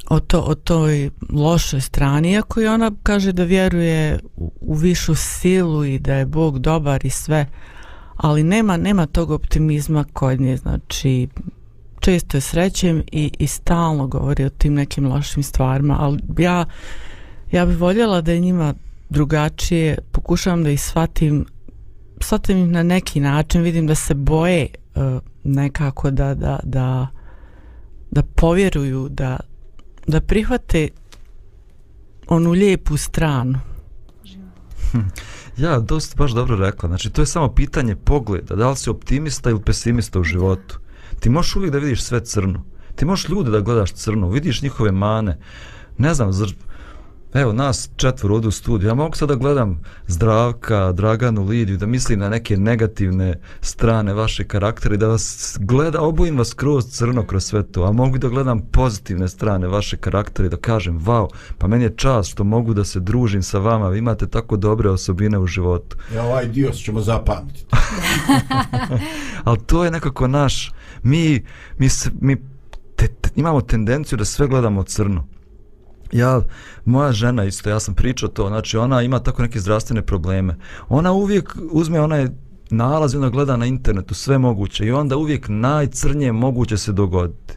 [0.08, 5.14] o, to, o toj lošoj strani, iako i ona kaže da vjeruje u, u višu
[5.14, 7.46] silu i da je Bog dobar i sve,
[8.16, 11.28] ali nema, nema tog optimizma kod nje, znači
[12.08, 16.64] često je srećem i, i stalno govori o tim nekim lošim stvarima, ali ja,
[17.52, 18.74] ja bih voljela da je njima
[19.10, 21.46] drugačije, pokušavam da ih shvatim,
[22.20, 25.02] shvatim ih na neki način, vidim da se boje uh,
[25.44, 27.06] nekako da, da, da,
[28.10, 29.36] da povjeruju, da,
[30.06, 30.88] da prihvate
[32.28, 33.58] onu lijepu stranu.
[35.56, 36.88] Ja, dosta baš dobro rekla.
[36.88, 38.56] Znači, to je samo pitanje pogleda.
[38.56, 40.80] Da li si optimista ili pesimista u životu?
[41.20, 42.64] Ti možeš uvijek da vidiš sve crno.
[42.94, 45.38] Ti možeš ljude da gledaš crno, vidiš njihove mane.
[45.98, 46.52] Ne znam, zr...
[47.34, 48.88] Evo, nas četvor odu u studiju.
[48.88, 54.44] Ja mogu sada da gledam Zdravka, Draganu, Lidiju, da mislim na neke negativne strane vaše
[54.44, 58.60] karaktere, da vas gleda, obojim vas kroz crno, kroz sve to, a mogu da gledam
[58.72, 62.84] pozitivne strane vaše karaktere i da kažem, wow, pa meni je čast što mogu da
[62.84, 65.96] se družim sa vama, vi imate tako dobre osobine u životu.
[66.14, 67.66] Ja, ovaj dio ćemo zapamtiti.
[69.44, 71.44] Ali to je nekako naš, mi,
[71.78, 71.88] mi,
[72.20, 72.36] mi
[72.96, 75.37] te, te, imamo tendenciju da sve gledamo crno
[76.12, 76.42] ja,
[76.84, 80.56] moja žena isto, ja sam pričao to, znači ona ima tako neke zdravstvene probleme.
[80.88, 82.28] Ona uvijek uzme onaj
[82.70, 87.54] nalaz i ona gleda na internetu sve moguće i onda uvijek najcrnje moguće se dogoditi.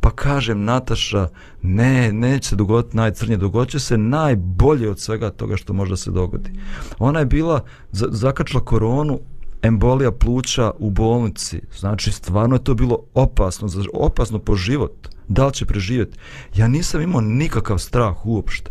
[0.00, 1.28] Pa kažem, Nataša,
[1.62, 6.50] ne, neće se dogoditi najcrnje, dogodit se najbolje od svega toga što može se dogodi.
[6.98, 7.60] Ona je bila,
[7.92, 9.20] zakačila koronu,
[9.62, 11.60] embolija pluća u bolnici.
[11.78, 15.15] Znači, stvarno je to bilo opasno, opasno po život.
[15.28, 16.18] Da li će preživjeti?
[16.54, 18.70] Ja nisam imao nikakav strah uopšte.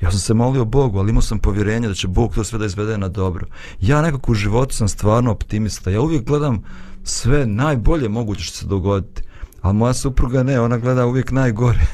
[0.00, 2.66] Ja sam se molio Bogu, ali imao sam povjerenje da će Bog to sve da
[2.66, 3.46] izvede na dobro.
[3.80, 5.90] Ja nekako u životu sam stvarno optimista.
[5.90, 6.62] Ja uvijek gledam
[7.04, 9.22] sve najbolje moguće što se dogoditi.
[9.62, 11.86] A moja supruga ne, ona gleda uvijek najgore.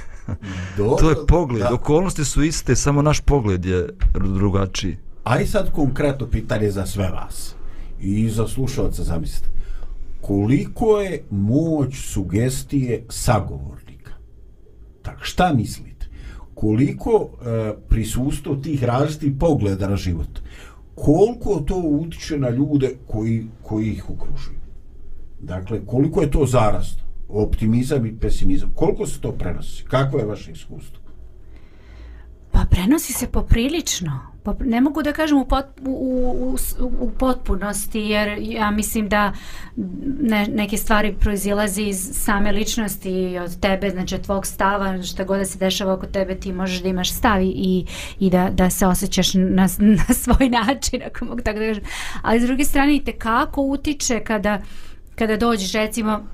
[0.77, 1.63] Dobro, to je pogled.
[1.63, 1.75] Da.
[1.75, 4.97] Okolnosti su iste, samo naš pogled je drugačiji.
[5.25, 7.55] Aj sad konkretno pitanje za sve vas
[8.01, 9.49] i za slušalca zamislite.
[10.21, 13.82] Koliko je moć sugestije sagovornika?
[15.03, 16.07] Tak, šta mislite?
[16.55, 20.41] Koliko e, prisustvo tih različitih pogleda na život?
[20.95, 24.59] Koliko to utiče na ljude koji, koji ih okružuju?
[25.41, 28.73] Dakle, koliko je to zarasto Optimizam i pesimizam.
[28.75, 29.85] Koliko se to prenosi?
[29.85, 31.03] Kako je vaše iskustvo?
[32.51, 34.32] Pa prenosi se poprilično.
[34.45, 39.33] Pa ne mogu da kažem u, pot, u, u, u potpunosti, jer ja mislim da
[40.21, 45.39] ne, neke stvari proizilazi iz same ličnosti od tebe, znači od tvog stava, šta god
[45.39, 47.87] da se dešava oko tebe, ti možeš da imaš stavi i,
[48.21, 49.69] i da, da se osjećaš na,
[50.09, 51.85] na svoj način, ako mogu tako da kažem.
[52.23, 54.61] Ali s druge strane, i te kako utiče kada,
[55.15, 56.25] kada dođeš, recimo,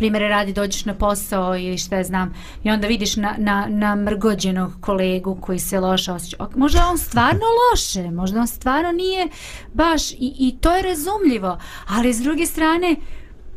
[0.00, 2.34] primere radi dođeš na posao ili šta znam
[2.64, 6.46] i onda vidiš na, na, na mrgođenog kolegu koji se loše osjeća.
[6.56, 9.28] Možda on stvarno loše, možda on stvarno nije
[9.72, 11.58] baš i, i to je razumljivo,
[11.88, 12.96] ali s druge strane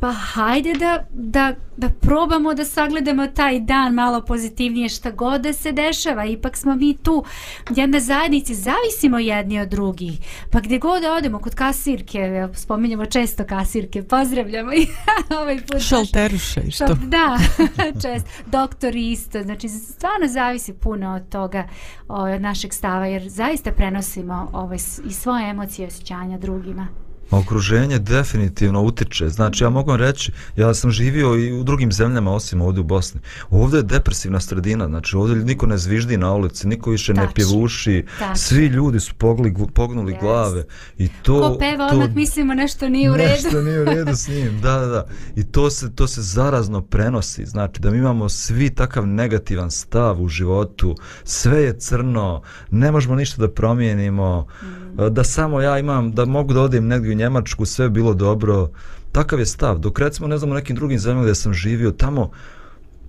[0.04, 5.52] pa hajde da, da, da probamo da sagledamo taj dan malo pozitivnije šta god da
[5.52, 6.24] se dešava.
[6.24, 7.24] Ipak smo mi tu
[7.70, 10.18] jedne zajednici, zavisimo jedni od drugih.
[10.50, 14.86] Pa gdje god da odemo, kod kasirke, spominjamo često kasirke, pozdravljamo i
[15.40, 15.80] ovaj put.
[15.80, 16.86] Šalteruše i što?
[16.86, 17.38] Da,
[18.02, 18.30] često.
[18.46, 19.42] Doktor isto.
[19.42, 21.68] Znači, stvarno zavisi puno od toga,
[22.08, 27.03] od našeg stava, jer zaista prenosimo ovaj, i svoje emocije i osjećanja drugima.
[27.30, 29.28] Okruženje definitivno utiče.
[29.28, 33.20] Znači, ja mogu reći, ja sam živio i u drugim zemljama, osim ovdje u Bosni.
[33.50, 37.22] Ovdje je depresivna sredina, znači ovdje niko ne zviždi na ulici, niko više Tač.
[37.22, 38.38] ne pjevuši, Tač.
[38.38, 40.20] svi ljudi su pogli, pognuli yes.
[40.20, 40.64] glave.
[40.98, 43.32] I to, Ko peva, to, odmah mislimo nešto nije u redu.
[43.32, 45.06] Nešto nije u redu s njim, da, da, da.
[45.36, 50.22] I to se, to se zarazno prenosi, znači da mi imamo svi takav negativan stav
[50.22, 56.12] u životu, sve je crno, ne možemo ništa da promijenimo, mm da samo ja imam,
[56.12, 58.70] da mogu da odim negdje u Njemačku, sve bilo dobro.
[59.12, 59.78] Takav je stav.
[59.78, 62.30] Dok recimo, ne znam, u nekim drugim zemljama gdje sam živio, tamo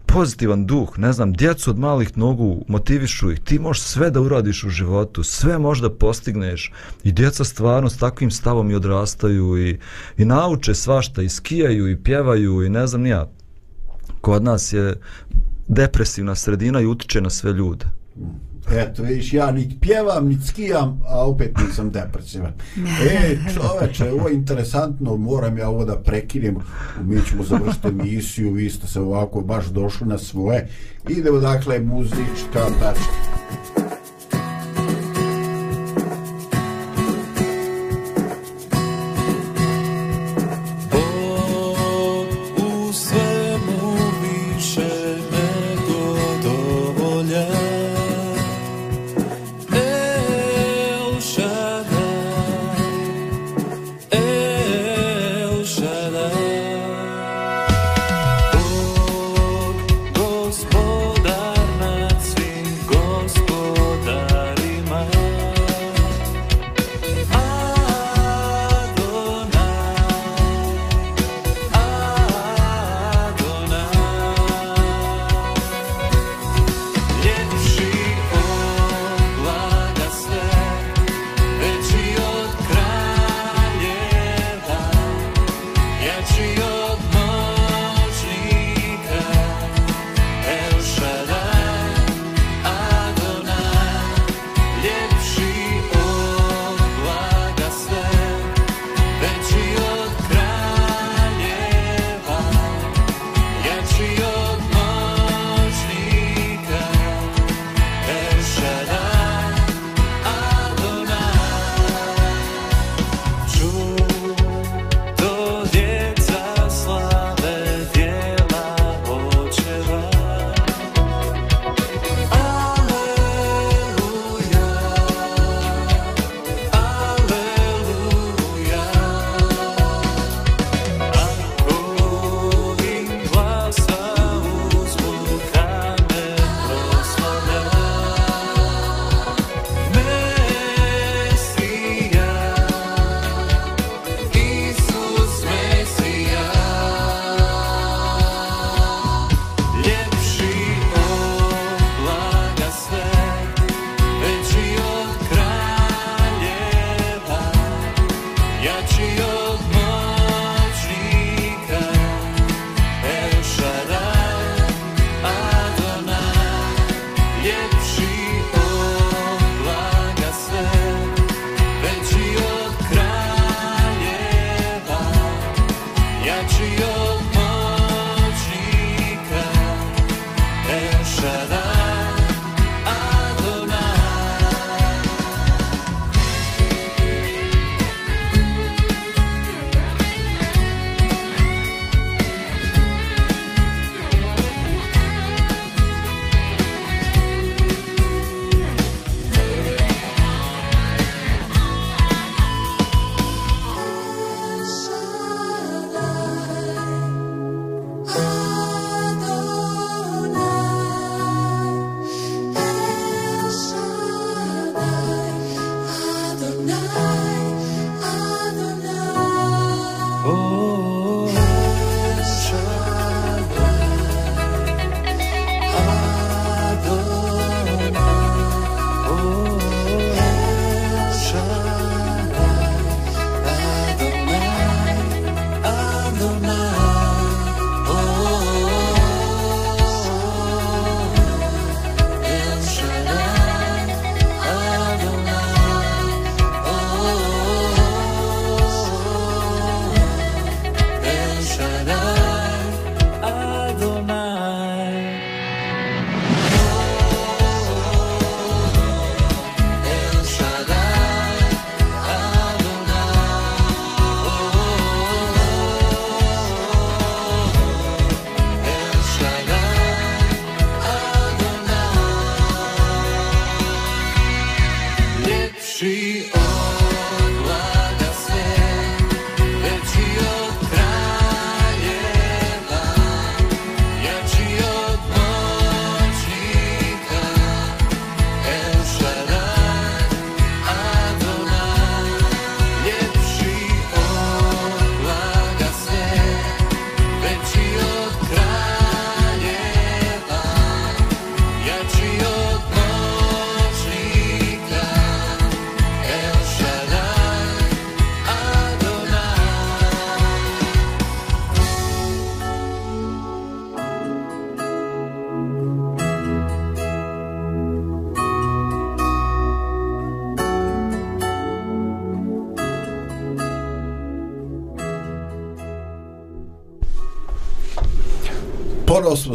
[0.06, 4.64] pozitivan duh, ne znam, djecu od malih nogu motivišu ih, ti možeš sve da uradiš
[4.64, 6.72] u životu, sve možeš da postigneš
[7.04, 9.80] i djeca stvarno s takvim stavom i odrastaju i,
[10.18, 13.30] i nauče svašta, i skijaju i pjevaju i ne znam nija.
[14.22, 15.00] Kod nas je
[15.68, 17.86] depresivna sredina i utiče na sve ljude.
[18.72, 22.54] Eto, vidiš, ja nit pjevam, nit skijam, a opet nisam depresivan.
[23.12, 26.58] E, čoveče, ovo je interesantno, moram ja ovo da prekinem,
[27.02, 30.68] mi ćemo završiti emisiju, vi ste se ovako baš došli na svoje.
[31.10, 33.85] Idemo, dakle, muzička tačka.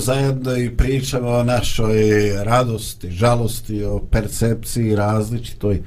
[0.00, 1.94] Smo zajedno i pričamo o našoj
[2.44, 5.82] radosti, žalosti, o percepciji različitoj.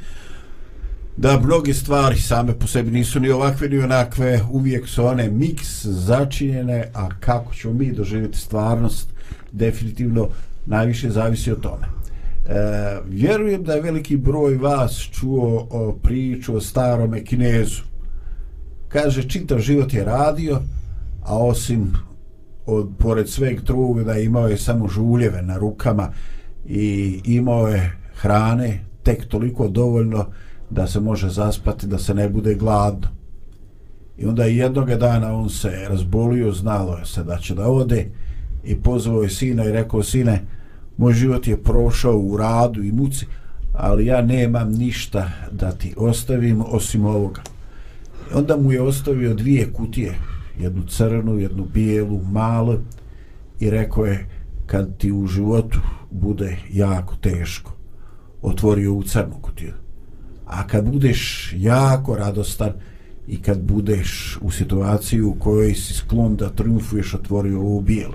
[1.18, 5.86] Da, mnogi stvari same po sebi nisu ni ovakve ni onakve, uvijek su one miks
[5.86, 9.08] začinjene, a kako ćemo mi doživjeti stvarnost,
[9.52, 10.28] definitivno
[10.66, 11.86] najviše zavisi od tome.
[11.86, 17.82] E, vjerujem da je veliki broj vas čuo o priču o starome kinezu.
[18.88, 20.62] Kaže, čitav život je radio,
[21.24, 21.94] a osim
[22.66, 26.10] od pored sveg truda imao je samo žuljeve na rukama
[26.66, 30.26] i imao je hrane tek toliko dovoljno
[30.70, 33.08] da se može zaspati da se ne bude gladno.
[34.18, 38.06] I onda jednog dana on se razbolio znalo je se da će da ode
[38.64, 40.42] i pozvao je sina i rekao sine
[40.98, 43.26] moj život je prošao u radu i muci
[43.74, 47.42] ali ja nemam ništa da ti ostavim osim ovoga.
[48.32, 50.16] I onda mu je ostavio dvije kutije
[50.60, 52.78] jednu crnu, jednu bijelu, malu
[53.60, 54.26] i rekao je
[54.66, 55.80] kad ti u životu
[56.12, 57.72] bude jako teško
[58.42, 59.74] otvori ovu crnu kutiju.
[60.46, 62.72] A kad budeš jako radostan
[63.28, 68.14] i kad budeš u situaciji u kojoj si sklon da triumfuješ otvori ovu bijelu.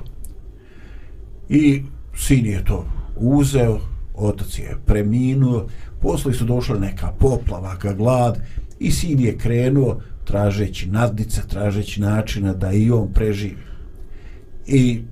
[1.49, 1.83] I
[2.17, 2.85] sin je to
[3.17, 3.81] uzeo
[4.15, 5.67] otac je preminuo
[6.01, 8.41] posle su došla neka poplava, glad
[8.79, 13.57] i sin je krenuo tražeći nadnice, tražeći načina da i on preživi.
[14.67, 15.03] I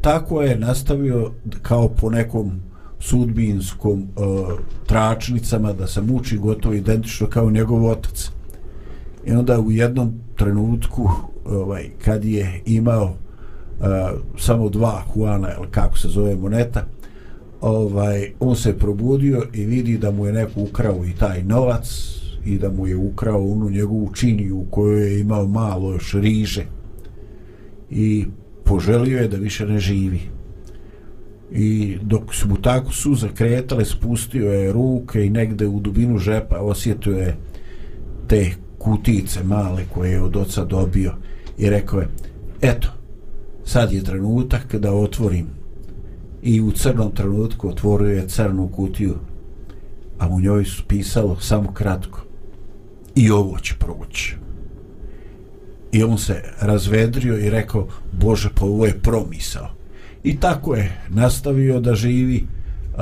[0.00, 1.32] tako je nastavio
[1.62, 2.60] kao po nekom
[3.00, 4.06] sudbinskom e,
[4.86, 8.30] tračnicama da se muči gotovo identično kao njegov otac.
[9.26, 11.10] I onda u jednom trenutku
[11.44, 13.84] ovaj, kad je imao e,
[14.38, 16.86] samo dva Juana ili kako se zove moneta,
[17.60, 22.58] ovaj, on se probudio i vidi da mu je neko ukrao i taj novac, i
[22.58, 26.64] da mu je ukrao onu njegovu činiju u kojoj je imao malo još riže
[27.90, 28.26] i
[28.64, 30.20] poželio je da više ne živi.
[31.52, 36.58] I dok su mu tako suze kretale spustio je ruke i negde u dubinu žepa
[36.58, 37.36] osjetio je
[38.28, 41.12] te kutice male koje je od oca dobio
[41.58, 42.08] i rekao je
[42.60, 42.88] eto
[43.64, 45.46] sad je trenutak da otvorim.
[46.42, 49.14] I u crnom trenutku otvorio je crnu kutiju
[50.18, 52.31] a u njoj su pisalo samo kratko
[53.14, 54.36] i ovo će proći.
[55.92, 59.68] I on se razvedrio i rekao, Bože, pa ovo je promisao.
[60.24, 62.46] I tako je nastavio da živi,
[62.94, 63.00] uh,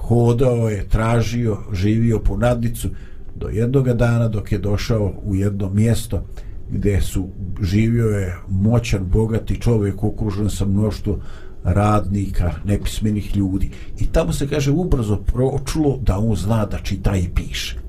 [0.00, 2.88] hodao je, tražio, živio po nadnicu
[3.36, 6.24] do jednog dana dok je došao u jedno mjesto
[6.70, 7.28] gdje su
[7.62, 11.18] živio je moćan, bogati čovjek okružen sa mnoštvo
[11.64, 13.70] radnika, nepismenih ljudi.
[14.00, 17.87] I tamo se kaže ubrzo pročulo da on zna da čita i piše.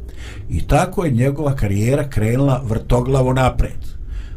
[0.50, 3.80] I tako je njegova karijera krenula vrtoglavo napred.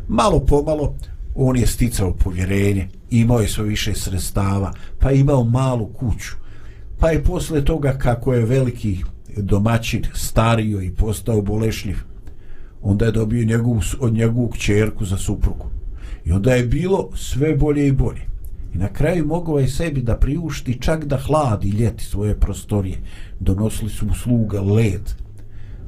[0.09, 0.95] Malo pomalo
[1.35, 6.33] on je sticao povjerenje, imao je sve više sredstava, pa imao malu kuću.
[6.99, 9.05] Pa je posle toga kako je veliki
[9.37, 11.97] domaćin stario i postao bolešljiv,
[12.83, 15.67] onda je dobio njegovu, od njegovu kćerku za suprugu.
[16.25, 18.23] I onda je bilo sve bolje i bolje.
[18.75, 22.99] I na kraju mogao je sebi da priušti čak da hladi ljeti svoje prostorije.
[23.41, 25.11] Donosili su mu sluga led,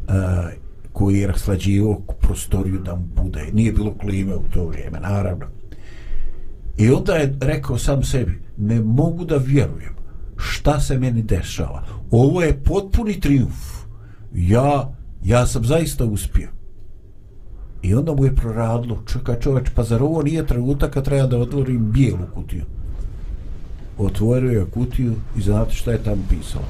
[0.08, 0.56] Eh,
[0.92, 3.50] koji je raslađivao prostoriju da mu bude.
[3.52, 5.46] Nije bilo klime u to vrijeme, naravno.
[6.76, 9.94] I onda je rekao sam sebi, ne mogu da vjerujem
[10.36, 11.84] šta se meni dešava.
[12.10, 13.84] Ovo je potpuni triumf.
[14.34, 14.92] Ja,
[15.24, 16.48] ja sam zaista uspio.
[17.82, 21.38] I onda mu je proradilo, čekaj čoveč, pa zar ovo nije trenutak kad treba da
[21.38, 22.64] otvorim bijelu kutiju?
[23.98, 26.64] Otvorio je kutiju i znate šta je tamo pisalo.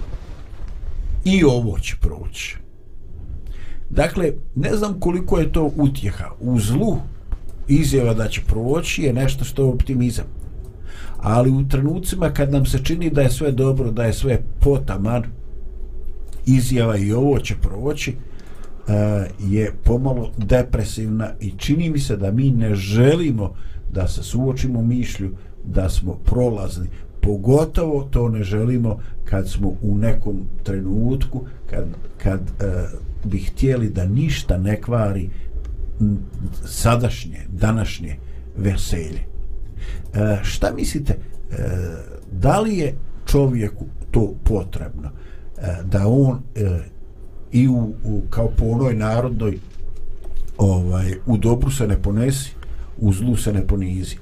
[1.25, 2.64] I ovo će proći.
[3.91, 6.31] Dakle, ne znam koliko je to utjeha.
[6.41, 6.97] U zlu
[7.69, 10.25] izjava da će proći je nešto što je optimizam.
[11.19, 15.25] Ali u trenucima kad nam se čini da je sve dobro, da je sve potaman,
[16.47, 18.93] izjava i ovo će proći, e,
[19.41, 23.55] je pomalo depresivna i čini mi se da mi ne želimo
[23.93, 25.31] da se suočimo mišlju
[25.65, 26.89] da smo prolazni.
[27.25, 31.85] Pogotovo to ne želimo kad smo u nekom trenutku, kad,
[32.23, 32.65] kad e,
[33.25, 35.31] bi htjeli da ništa ne kvari
[36.65, 38.17] sadašnje, današnje
[38.57, 39.21] veselje.
[40.15, 41.57] E, šta mislite, e,
[42.33, 42.95] da li je
[43.27, 45.11] čovjeku to potrebno?
[45.59, 46.79] E, da on e,
[47.53, 49.59] i u, u, kao po onoj narodnoj
[50.59, 52.53] ovaj, u dobru se ne ponesi,
[52.99, 54.17] u zlu se ne ponizi.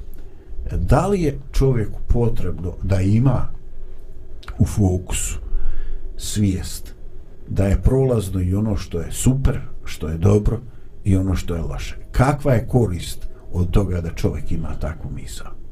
[0.70, 3.48] Da li je čovjeku potrebno da ima
[4.58, 5.38] u fokusu
[6.16, 6.94] svijest
[7.48, 10.60] da je prolazno i ono što je super, što je dobro
[11.04, 11.96] i ono što je loše.
[12.12, 15.62] Kakva je korist od toga da čovjek ima takvu misao?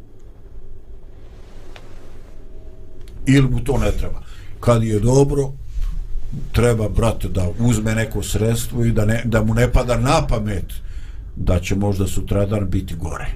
[3.26, 4.22] ili mu to ne treba.
[4.60, 5.52] Kad je dobro,
[6.52, 10.72] treba, brate, da uzme neko sredstvo i da, ne, da mu ne pada na pamet
[11.36, 13.26] da će možda sutradan biti gore.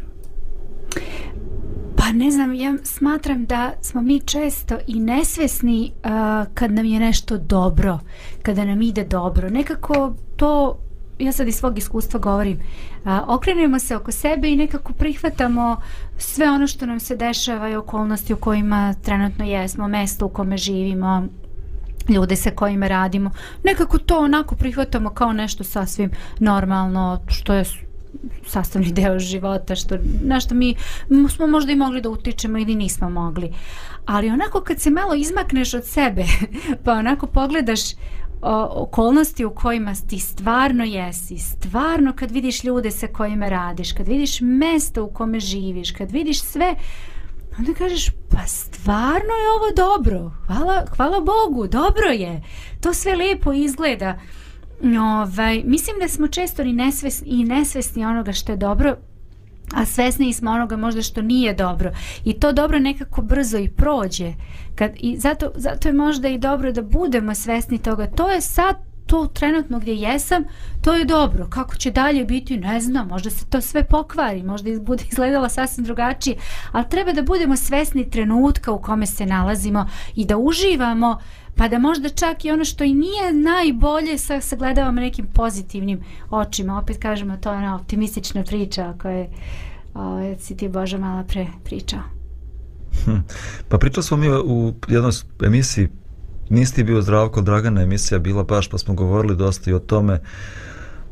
[2.04, 6.10] Pa ne znam, ja smatram da smo mi često i nesvesni uh,
[6.54, 7.98] kad nam je nešto dobro,
[8.42, 9.50] kada nam ide dobro.
[9.50, 10.78] Nekako to,
[11.18, 12.58] ja sad iz svog iskustva govorim,
[13.04, 15.76] uh, okrenemo se oko sebe i nekako prihvatamo
[16.18, 20.56] sve ono što nam se dešava i okolnosti u kojima trenutno jesmo, mesto u kome
[20.56, 21.26] živimo,
[22.08, 23.30] ljude sa kojima radimo.
[23.62, 27.64] Nekako to onako prihvatamo kao nešto sasvim normalno, što je
[28.46, 30.76] sastavni deo života što na što mi
[31.28, 33.52] smo možda i mogli da utičemo ili nismo mogli.
[34.06, 36.24] Ali onako kad se malo izmakneš od sebe
[36.84, 37.80] pa onako pogledaš
[38.42, 44.08] o, okolnosti u kojima ti stvarno jesi stvarno kad vidiš ljude sa kojima radiš kad
[44.08, 46.74] vidiš mesto u kome živiš kad vidiš sve
[47.58, 50.32] onda kažeš pa stvarno je ovo dobro.
[50.46, 52.42] Hvala, hvala Bogu dobro je.
[52.80, 54.18] To sve lepo izgleda.
[54.84, 58.96] Ovaj, mislim da smo često i nesvesni, i nesvesni onoga što je dobro,
[59.74, 61.90] a svesni smo onoga možda što nije dobro.
[62.24, 64.32] I to dobro nekako brzo i prođe.
[64.74, 68.06] Kad, i zato, zato je možda i dobro da budemo svesni toga.
[68.06, 68.76] To je sad
[69.06, 70.44] to trenutno gdje jesam,
[70.82, 71.46] to je dobro.
[71.50, 75.84] Kako će dalje biti, ne znam, možda se to sve pokvari, možda bude izgledala sasvim
[75.84, 76.36] drugačije,
[76.72, 81.68] ali treba da budemo svesni trenutka u kome se nalazimo i da uživamo uh, pa
[81.68, 86.00] da možda čak i ono što i nije najbolje sa sagledavamo nekim pozitivnim
[86.30, 86.78] očima.
[86.78, 89.28] Opet kažemo to je ona optimistična priča koja je
[89.94, 92.00] ovaj, si ti Boža mala pre pričao
[93.04, 93.16] hm.
[93.68, 95.12] pa pričali smo mi u jednoj
[95.44, 95.88] emisiji
[96.48, 100.20] nisi ti bio zdravko Dragana emisija bila baš pa smo govorili dosta i o tome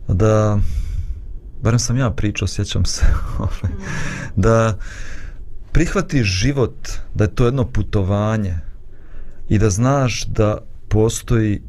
[0.08, 0.58] da
[1.62, 3.06] barem sam ja pričao sjećam se
[3.38, 3.72] ovaj,
[4.36, 4.78] da
[5.72, 8.58] prihvatiš život da je to jedno putovanje
[9.52, 11.62] i da znaš da postoji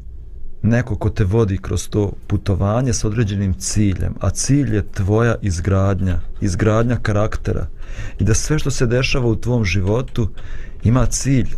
[0.62, 6.20] neko ko te vodi kroz to putovanje s određenim ciljem, a cilj je tvoja izgradnja,
[6.40, 7.66] izgradnja karaktera
[8.18, 10.28] i da sve što se dešava u tvom životu
[10.84, 11.48] ima cilj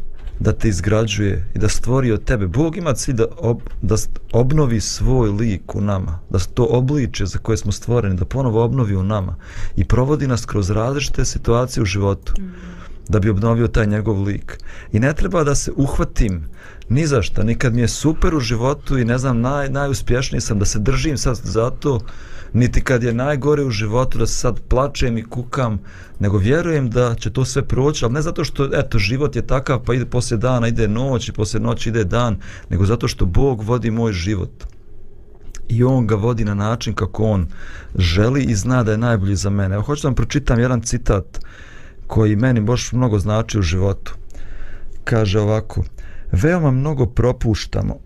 [0.41, 2.47] da te izgrađuje i da stvori od tebe.
[2.47, 3.95] Bog ima cilj da, ob, da
[4.33, 8.97] obnovi svoj lik u nama, da to obliče za koje smo stvoreni, da ponovo obnovi
[8.97, 9.37] u nama
[9.77, 12.33] i provodi nas kroz različite situacije u životu.
[12.39, 12.76] Mm
[13.09, 14.59] da bi obnovio taj njegov lik.
[14.93, 16.45] I ne treba da se uhvatim
[16.89, 20.59] ni za šta, nikad mi je super u životu i ne znam, naj, najuspješniji sam
[20.59, 22.01] da se držim sad zato,
[22.53, 25.79] niti kad je najgore u životu da se sad plačem i kukam,
[26.19, 29.83] nego vjerujem da će to sve proći, ali ne zato što, eto, život je takav,
[29.85, 32.39] pa ide poslije dana, ide noć i poslije noći ide dan,
[32.71, 34.65] nego zato što Bog vodi moj život.
[35.69, 37.47] I on ga vodi na način kako on
[37.99, 39.75] želi i zna da je najbolji za mene.
[39.75, 41.49] Evo, hoću da vam pročitam jedan citat uh,
[42.07, 44.15] koji meni baš mnogo znači u životu.
[45.05, 45.85] Kaže ovako,
[46.33, 47.97] veoma mnogo propuštamo,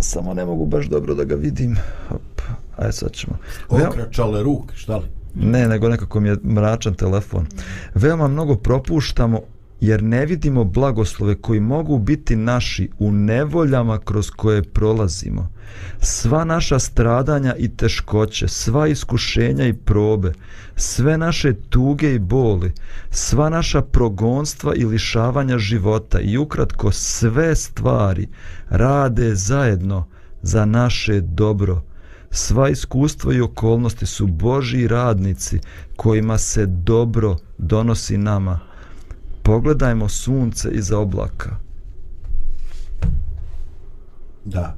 [0.00, 1.76] samo ne mogu baš dobro da ga vidim.
[2.08, 2.42] Hop,
[2.76, 3.38] aj sad ćemo.
[3.68, 5.04] Okračale ruke, šta li?
[5.34, 7.46] Ne, nego nekako mi je mračan telefon.
[7.94, 9.40] Veoma mnogo propuštamo
[9.86, 15.48] jer ne vidimo blagoslove koji mogu biti naši u nevoljama kroz koje prolazimo.
[16.00, 20.32] Sva naša stradanja i teškoće, sva iskušenja i probe,
[20.76, 22.72] sve naše tuge i boli,
[23.10, 28.28] sva naša progonstva i lišavanja života i ukratko sve stvari
[28.68, 30.06] rade zajedno
[30.42, 31.82] za naše dobro.
[32.30, 35.60] Sva iskustva i okolnosti su Božji radnici
[35.96, 38.73] kojima se dobro donosi nama
[39.44, 41.56] pogledajmo sunce iza oblaka.
[44.44, 44.76] Da,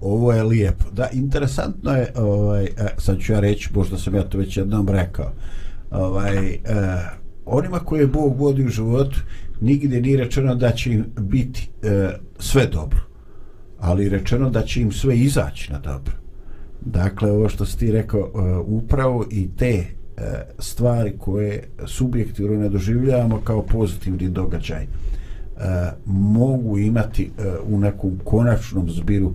[0.00, 0.84] ovo je lijepo.
[0.92, 4.88] Da, interesantno je, ovaj, e, sad ću ja reći, možda sam ja to već jednom
[4.88, 5.32] rekao,
[5.90, 6.58] ovaj, eh,
[7.46, 9.20] onima koje Bog vodi u životu,
[9.60, 13.00] nigdje nije rečeno da će im biti eh, sve dobro,
[13.78, 16.14] ali rečeno da će im sve izaći na dobro.
[16.80, 22.68] Dakle, ovo što si ti rekao, eh, upravo i te E, stvari koje subjektivno ne
[22.68, 24.88] doživljavamo kao pozitivni događaj e,
[26.06, 29.34] mogu imati e, u nekom konačnom zbiru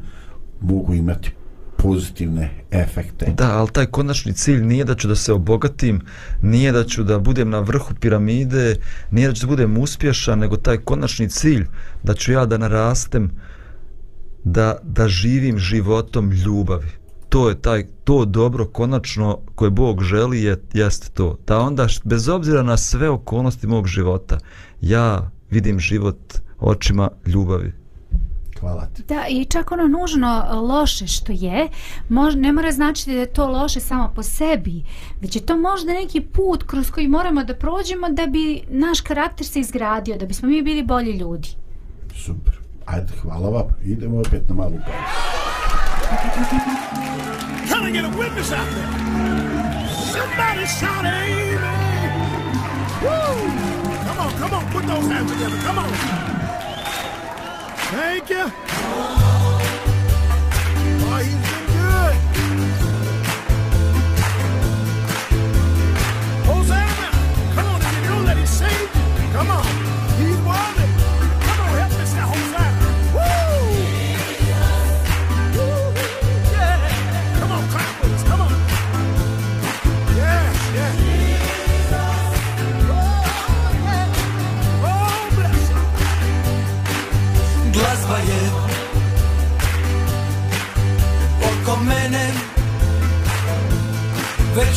[0.61, 1.31] mogu imati
[1.77, 3.33] pozitivne efekte.
[3.37, 6.01] Da, ali taj konačni cilj nije da ću da se obogatim,
[6.41, 8.75] nije da ću da budem na vrhu piramide,
[9.11, 11.65] nije da ću da budem uspješan, nego taj konačni cilj
[12.03, 13.31] da ću ja da narastem,
[14.43, 17.02] da, da živim životom ljubavi
[17.33, 22.29] to je taj to dobro konačno koje Bog želi je jeste to da onda bez
[22.29, 24.37] obzira na sve okolnosti mog života
[24.81, 26.17] ja vidim život
[26.59, 27.73] očima ljubavi
[28.59, 29.03] Hvala ti.
[29.07, 31.67] Da, i čak ono nužno loše što je,
[32.09, 34.83] mož, ne mora značiti da je to loše samo po sebi,
[35.21, 39.47] već je to možda neki put kroz koji moramo da prođemo da bi naš karakter
[39.47, 41.49] se izgradio, da bismo mi bili bolji ljudi.
[42.15, 42.59] Super.
[42.85, 43.67] Ajde, hvala vam.
[43.83, 45.22] Idemo opet na malu pauzu.
[47.67, 49.87] Trying to get a witness out there.
[50.13, 52.13] Somebody shout amen.
[53.01, 54.03] Woo!
[54.05, 55.57] Come on, come on, put those hands together.
[55.57, 55.91] Come on.
[57.89, 59.42] Thank you.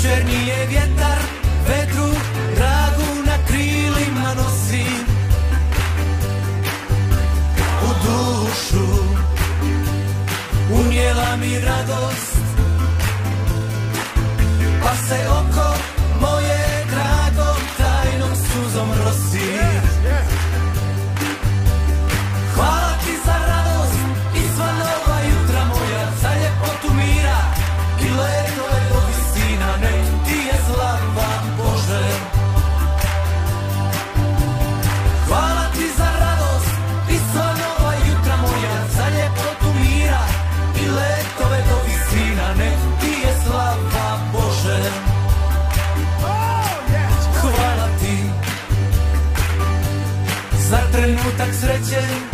[0.06, 1.18] Večernji je vjetar,
[1.68, 2.08] vedru,
[2.58, 4.86] ragu na krilima nosi.
[7.82, 8.86] U dušu
[10.70, 12.36] unijela mi radost
[14.82, 15.45] Pa se oko
[51.46, 52.25] trenutak sreće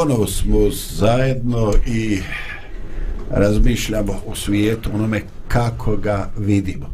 [0.00, 2.18] Ponovo smo zajedno i
[3.30, 6.86] razmišljamo o svijetu, onome kako ga vidimo.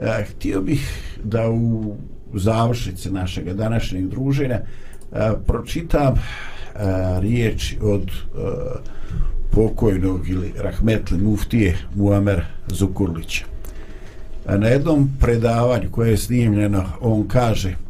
[0.00, 1.96] E, htio bih da u
[2.34, 4.64] završnici našeg današnjeg druženja e,
[5.46, 6.20] pročitam e,
[7.20, 8.12] riječ od e,
[9.50, 13.44] pokojnog ili rahmetli muftije Muamer Zukurlića.
[14.48, 17.83] E, Na jednom predavanju koje je snimljeno, on kaže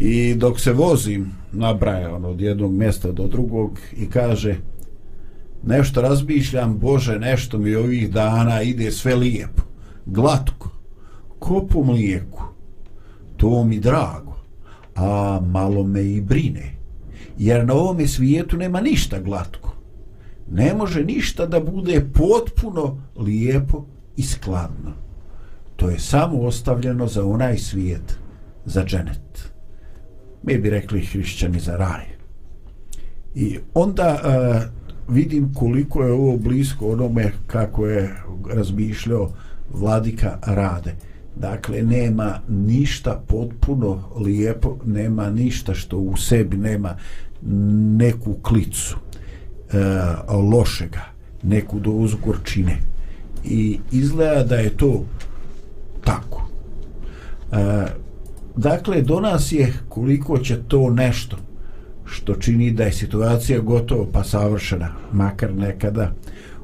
[0.00, 4.56] i dok se vozim nabraja on od jednog mjesta do drugog i kaže
[5.62, 9.62] nešto razmišljam Bože nešto mi ovih dana ide sve lijepo
[10.06, 10.70] glatko
[11.38, 12.42] ko po mlijeku
[13.36, 14.36] to mi drago
[14.94, 16.74] a malo me i brine
[17.38, 19.74] jer na ovome svijetu nema ništa glatko.
[20.50, 23.84] Ne može ništa da bude potpuno lijepo
[24.16, 24.92] i skladno.
[25.76, 28.18] To je samo ostavljeno za onaj svijet
[28.64, 29.53] za dženet
[30.46, 32.04] mi bi rekli hrišćani za raj.
[33.34, 38.14] I onda uh, vidim koliko je ovo blisko onome kako je
[38.54, 39.30] razmišljao
[39.72, 40.94] vladika Rade.
[41.36, 46.96] Dakle, nema ništa potpuno lijepo, nema ništa što u sebi nema
[47.96, 49.78] neku klicu e,
[50.28, 51.02] lošega,
[51.42, 52.78] neku dozu gorčine.
[53.44, 55.04] I izgleda da je to
[56.04, 56.48] tako.
[57.52, 57.86] E,
[58.56, 61.36] dakle, do nas je koliko će to nešto
[62.04, 66.12] što čini da je situacija gotovo pa savršena, makar nekada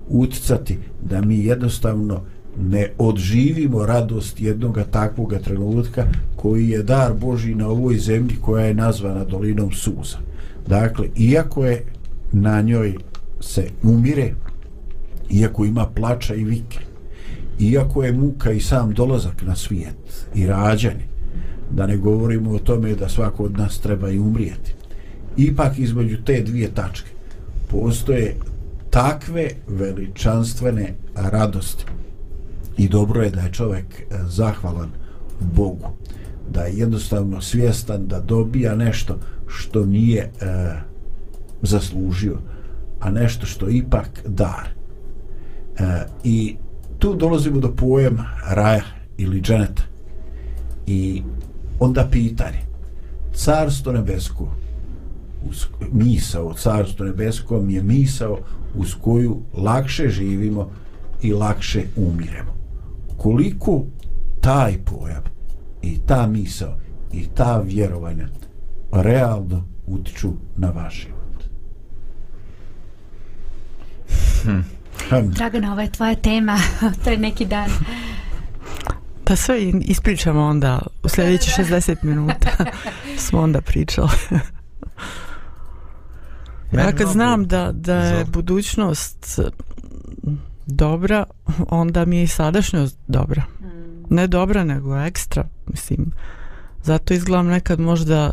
[0.08, 2.20] uticati da mi jednostavno
[2.58, 8.74] ne odživimo radost jednog takvog trenutka koji je dar Boži na ovoj zemlji koja je
[8.74, 10.18] nazvana dolinom suza.
[10.66, 11.84] Dakle, iako je
[12.32, 12.94] na njoj
[13.40, 14.34] se umire,
[15.30, 16.78] iako ima plača i vike,
[17.58, 21.09] iako je muka i sam dolazak na svijet i rađanje,
[21.70, 24.74] da ne govorimo o tome da svako od nas treba i umrijeti,
[25.36, 27.10] ipak između te dvije tačke
[27.68, 28.36] postoje
[28.90, 31.84] takve veličanstvene radosti.
[32.76, 34.90] I dobro je da je čovjek e, zahvalan
[35.40, 35.88] Bogu
[36.50, 40.30] da je jednostavno svjestan da dobija nešto što nije e,
[41.62, 42.38] zaslužio
[43.00, 44.68] a nešto što je ipak dar.
[45.78, 46.56] E, i
[46.98, 48.84] tu dolazimo do pojema raja
[49.16, 49.82] ili dženeta.
[50.86, 51.22] I
[51.80, 52.58] onda pitanje
[53.34, 54.48] carstvo nebesko
[55.48, 58.38] uz misao carstvo nebesko je misao
[58.74, 60.70] uz koju lakše živimo
[61.22, 62.54] i lakše umiremo
[63.16, 63.84] koliko
[64.40, 65.22] taj pojam
[65.82, 66.76] i ta misao
[67.12, 68.28] i ta vjerovanja
[68.92, 71.44] realno utiču na vaš život.
[74.42, 74.60] Hm.
[75.30, 76.58] Dragana, ovo je tvoja tema
[77.04, 77.70] pred neki dan.
[79.30, 82.50] Da sve ispričamo onda u sljedeći 60 minuta
[83.26, 84.08] smo onda pričali.
[86.72, 89.40] ja kad znam da, da je budućnost
[90.66, 91.24] dobra,
[91.68, 93.42] onda mi je i sadašnjost dobra.
[93.60, 94.14] Mm.
[94.14, 96.12] Ne dobra, nego ekstra, mislim.
[96.82, 98.32] Zato izgledam nekad možda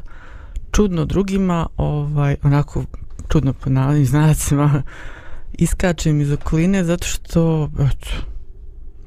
[0.71, 2.83] čudno drugima, ovaj, onako
[3.27, 4.83] čudno po navodnim znacima,
[5.53, 8.09] iskačem iz okoline zato što, eto,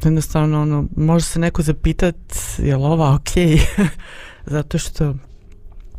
[0.09, 2.17] jednostavno, ono, može se neko zapitat
[2.59, 3.89] je li ova okej, okay?
[4.55, 5.15] zato što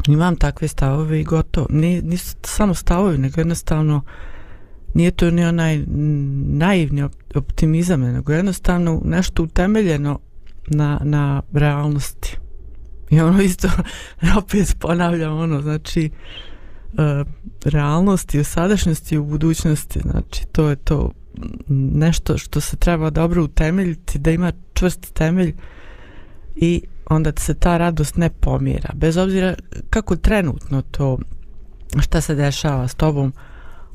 [0.07, 1.67] imam takve stavove i gotovo.
[2.03, 4.01] Nisu samo stavovi, nego jednostavno
[4.93, 5.83] nije to ni onaj
[6.47, 7.03] naivni
[7.35, 10.19] optimizam, nego jednostavno nešto utemeljeno
[10.67, 12.37] na, na realnosti.
[13.09, 13.69] I ono isto,
[14.37, 16.09] opet ponavljam, ono, znači,
[16.93, 17.27] uh,
[17.65, 21.11] realnosti u sadašnjosti i u budućnosti, znači, to je to
[21.67, 25.55] nešto što se treba dobro utemeljiti, da ima čvrst temelj
[26.55, 28.89] i onda se ta radost ne pomira.
[28.93, 29.55] Bez obzira
[29.89, 31.17] kako trenutno to,
[31.99, 33.34] šta se dešava s tobom,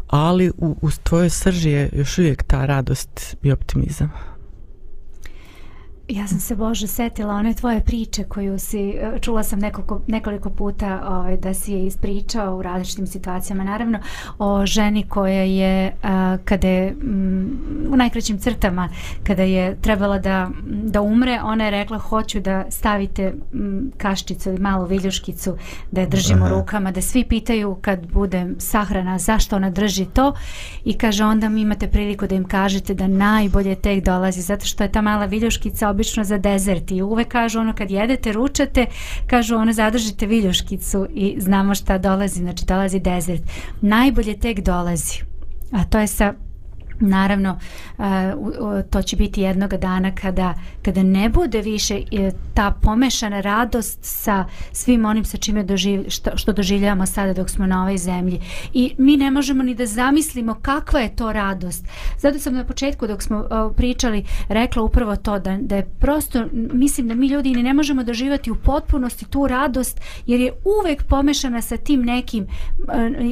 [0.09, 4.13] ali u, u tvojoj srži je još uvijek ta radost i optimizam.
[6.09, 11.03] Ja sam se Bože setila one tvoje priče koju si čula sam nekoliko, nekoliko puta
[11.09, 13.65] ovaj, da si je ispričao u različitim situacijama.
[13.65, 13.99] Naravno
[14.39, 18.89] o ženi koja je a, kada je m, u najkraćim crtama
[19.23, 24.59] kada je trebala da, da umre ona je rekla hoću da stavite m, kaščicu ili
[24.59, 25.57] malu viljuškicu
[25.91, 26.55] da je držimo Aha.
[26.55, 30.33] rukama da svi pitaju kad bude sahrana zašto ona drži to
[30.85, 34.83] i kaže onda mi imate priliku da im kažete da najbolje tek dolazi zato što
[34.85, 38.87] je ta mala viljuškica obično za dezert i uvek kažu ono kad jedete, ručate,
[39.27, 43.43] kažu ono zadržite viljuškicu i znamo šta dolazi, znači dolazi dezert.
[43.81, 45.23] Najbolje tek dolazi.
[45.73, 46.35] A to je sa
[47.01, 47.59] Naravno,
[47.99, 53.99] e, to će biti jednog dana kada, kada ne bude više e, ta pomešana radost
[54.03, 58.41] sa svim onim sa čime doživ, što, što doživljavamo sada dok smo na ovoj zemlji.
[58.73, 61.85] I mi ne možemo ni da zamislimo kakva je to radost.
[62.19, 66.45] Zato sam na početku dok smo e, pričali rekla upravo to da, da je prosto,
[66.53, 71.63] mislim da mi ljudi ne možemo doživati u potpunosti tu radost jer je uvek pomešana
[71.63, 72.47] sa tim nekim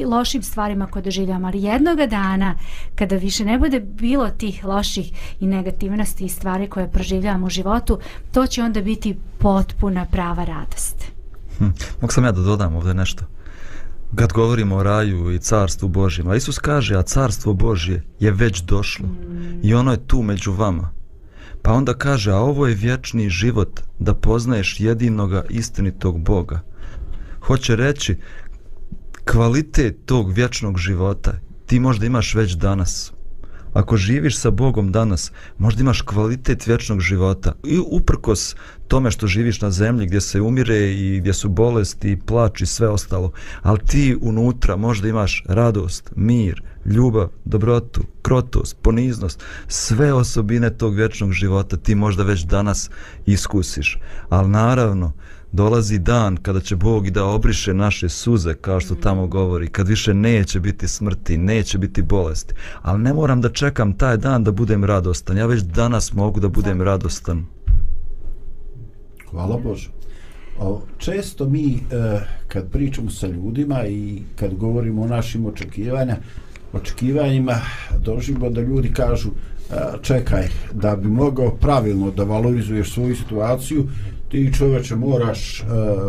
[0.05, 1.47] lošim stvarima koje doživljamo.
[1.47, 2.55] Ali jednog dana
[2.95, 7.49] kada više ne ne bude bilo tih loših i negativnosti i stvari koje proživljavamo u
[7.49, 7.99] životu,
[8.31, 11.05] to će onda biti potpuna prava radost.
[11.57, 11.65] Hm.
[12.01, 13.23] Mogu sam ja da dodam ovdje nešto?
[14.15, 18.61] Kad govorimo o raju i carstvu Božjem, a Isus kaže, a carstvo Božje je već
[18.61, 19.59] došlo mm.
[19.63, 20.89] i ono je tu među vama.
[21.61, 26.59] Pa onda kaže, a ovo je vječni život da poznaješ jedinoga istinitog Boga.
[27.41, 28.17] Hoće reći,
[29.31, 31.33] kvalitet tog vječnog života
[31.65, 33.14] ti možda imaš već danas
[33.75, 38.55] ako živiš sa Bogom danas, možda imaš kvalitet vječnog života i uprkos
[38.87, 42.89] tome što živiš na zemlji gdje se umire i gdje su bolesti, plač i sve
[42.89, 50.95] ostalo, ali ti unutra možda imaš radost, mir, ljubav, dobrotu, krotost, poniznost, sve osobine tog
[50.95, 52.89] vječnog života ti možda već danas
[53.25, 53.99] iskusiš.
[54.29, 55.13] Ali naravno,
[55.51, 59.87] dolazi dan kada će Bog i da obriše naše suze, kao što tamo govori, kad
[59.87, 62.53] više neće biti smrti, neće biti bolesti.
[62.81, 65.37] Ali ne moram da čekam taj dan da budem radostan.
[65.37, 67.45] Ja već danas mogu da budem radostan.
[69.31, 69.89] Hvala Bože.
[70.59, 76.17] O, često mi, e, kad pričamo sa ljudima i kad govorimo o našim očekivanja,
[76.73, 77.61] očekivanjima,
[77.99, 83.87] dožimo da ljudi kažu e, čekaj, da bi mogao pravilno da valorizuješ svoju situaciju,
[84.29, 85.67] ti čoveče moraš uh,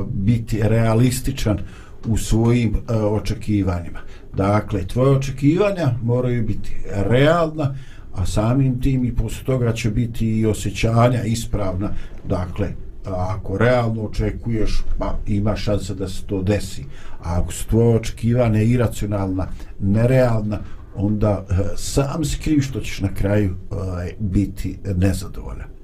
[0.09, 1.59] biti realističan
[2.07, 3.99] u svojim uh, očekivanjima.
[4.37, 7.75] Dakle, tvoje očekivanja moraju biti realna,
[8.15, 11.91] a samim tim i posle toga će biti i osjećanja ispravna.
[12.29, 12.69] Dakle,
[13.05, 16.85] ako realno očekuješ, pa ima šansa da se to desi.
[17.23, 19.49] A ako su tvoje očekivanja iracionalna,
[19.81, 20.59] nerealna,
[20.95, 23.77] onda uh, sam si kriv što ćeš na kraju uh,
[24.19, 25.76] biti nezadovoljan.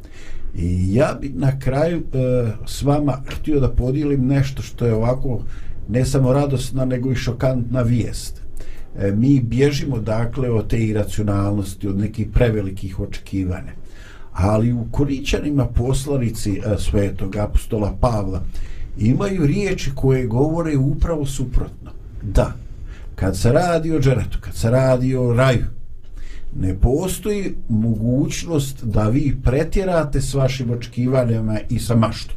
[0.54, 5.40] I ja bi na kraju e, s vama htio da podijelim nešto što je ovako
[5.88, 8.42] ne samo radosna nego i šokantna vijest.
[8.98, 13.72] E, mi bježimo dakle od te iracionalnosti, od nekih prevelikih očekivanja.
[14.32, 18.42] Ali u Korićanima poslanici e, svetog apostola Pavla
[18.98, 21.90] imaju riječi koje govore upravo suprotno.
[22.22, 22.52] Da,
[23.14, 25.64] kad se radi o džeretu, kad se radi o raju,
[26.56, 32.36] ne postoji mogućnost da vi pretjerate s vašim očekivanjama i sa maštom.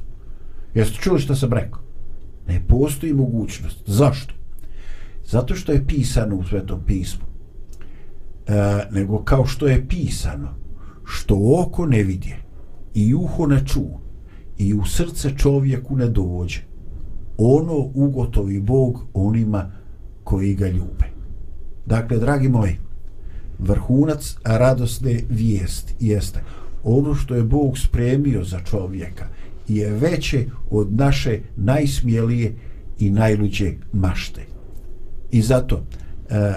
[0.73, 1.81] Jeste čuli što sam rekao?
[2.47, 3.83] Ne postoji mogućnost.
[3.85, 4.33] Zašto?
[5.25, 7.25] Zato što je pisano u Svetom pismu.
[8.47, 8.53] E,
[8.91, 10.49] nego kao što je pisano,
[11.05, 12.37] što oko ne vidje
[12.93, 13.83] i uho ne ču
[14.57, 16.61] i u srce čovjeku ne dođe,
[17.37, 19.71] ono ugotovi Bog onima
[20.23, 21.05] koji ga ljube.
[21.85, 22.77] Dakle, dragi moji,
[23.59, 26.41] vrhunac radosne vijesti jeste
[26.85, 29.27] ono što je Bog spremio za čovjeka
[29.67, 32.55] je veće od naše najsmijelije
[32.99, 34.41] i najluđe mašte.
[35.31, 35.81] I zato e,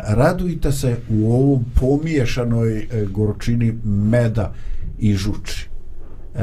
[0.09, 4.55] radujte se u ovom pomiješanoj e, gorčini meda
[4.99, 5.69] i žuči.
[5.69, 6.41] E,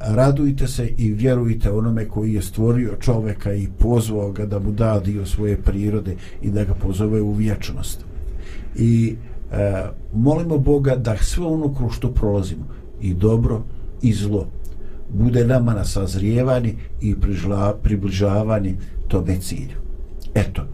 [0.00, 5.00] radujte se i vjerujte onome koji je stvorio čoveka i pozvao ga da mu da
[5.04, 8.04] dio svoje prirode i da ga pozove u vječnost.
[8.76, 9.84] I e, E,
[10.14, 12.64] molimo Boga da sve ono kroz što prolazimo
[13.00, 13.62] i dobro
[14.02, 14.46] i zlo
[15.12, 17.14] bude nama na sazrijevanje i
[17.82, 18.76] približavani
[19.08, 19.76] tome cilju.
[20.34, 20.66] Eto, e,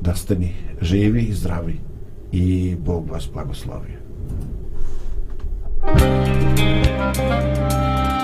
[0.00, 1.76] da ste mi živi i zdravi
[2.32, 3.98] i Bog vas blagoslovio.
[5.80, 6.58] Thank
[8.12, 8.17] you.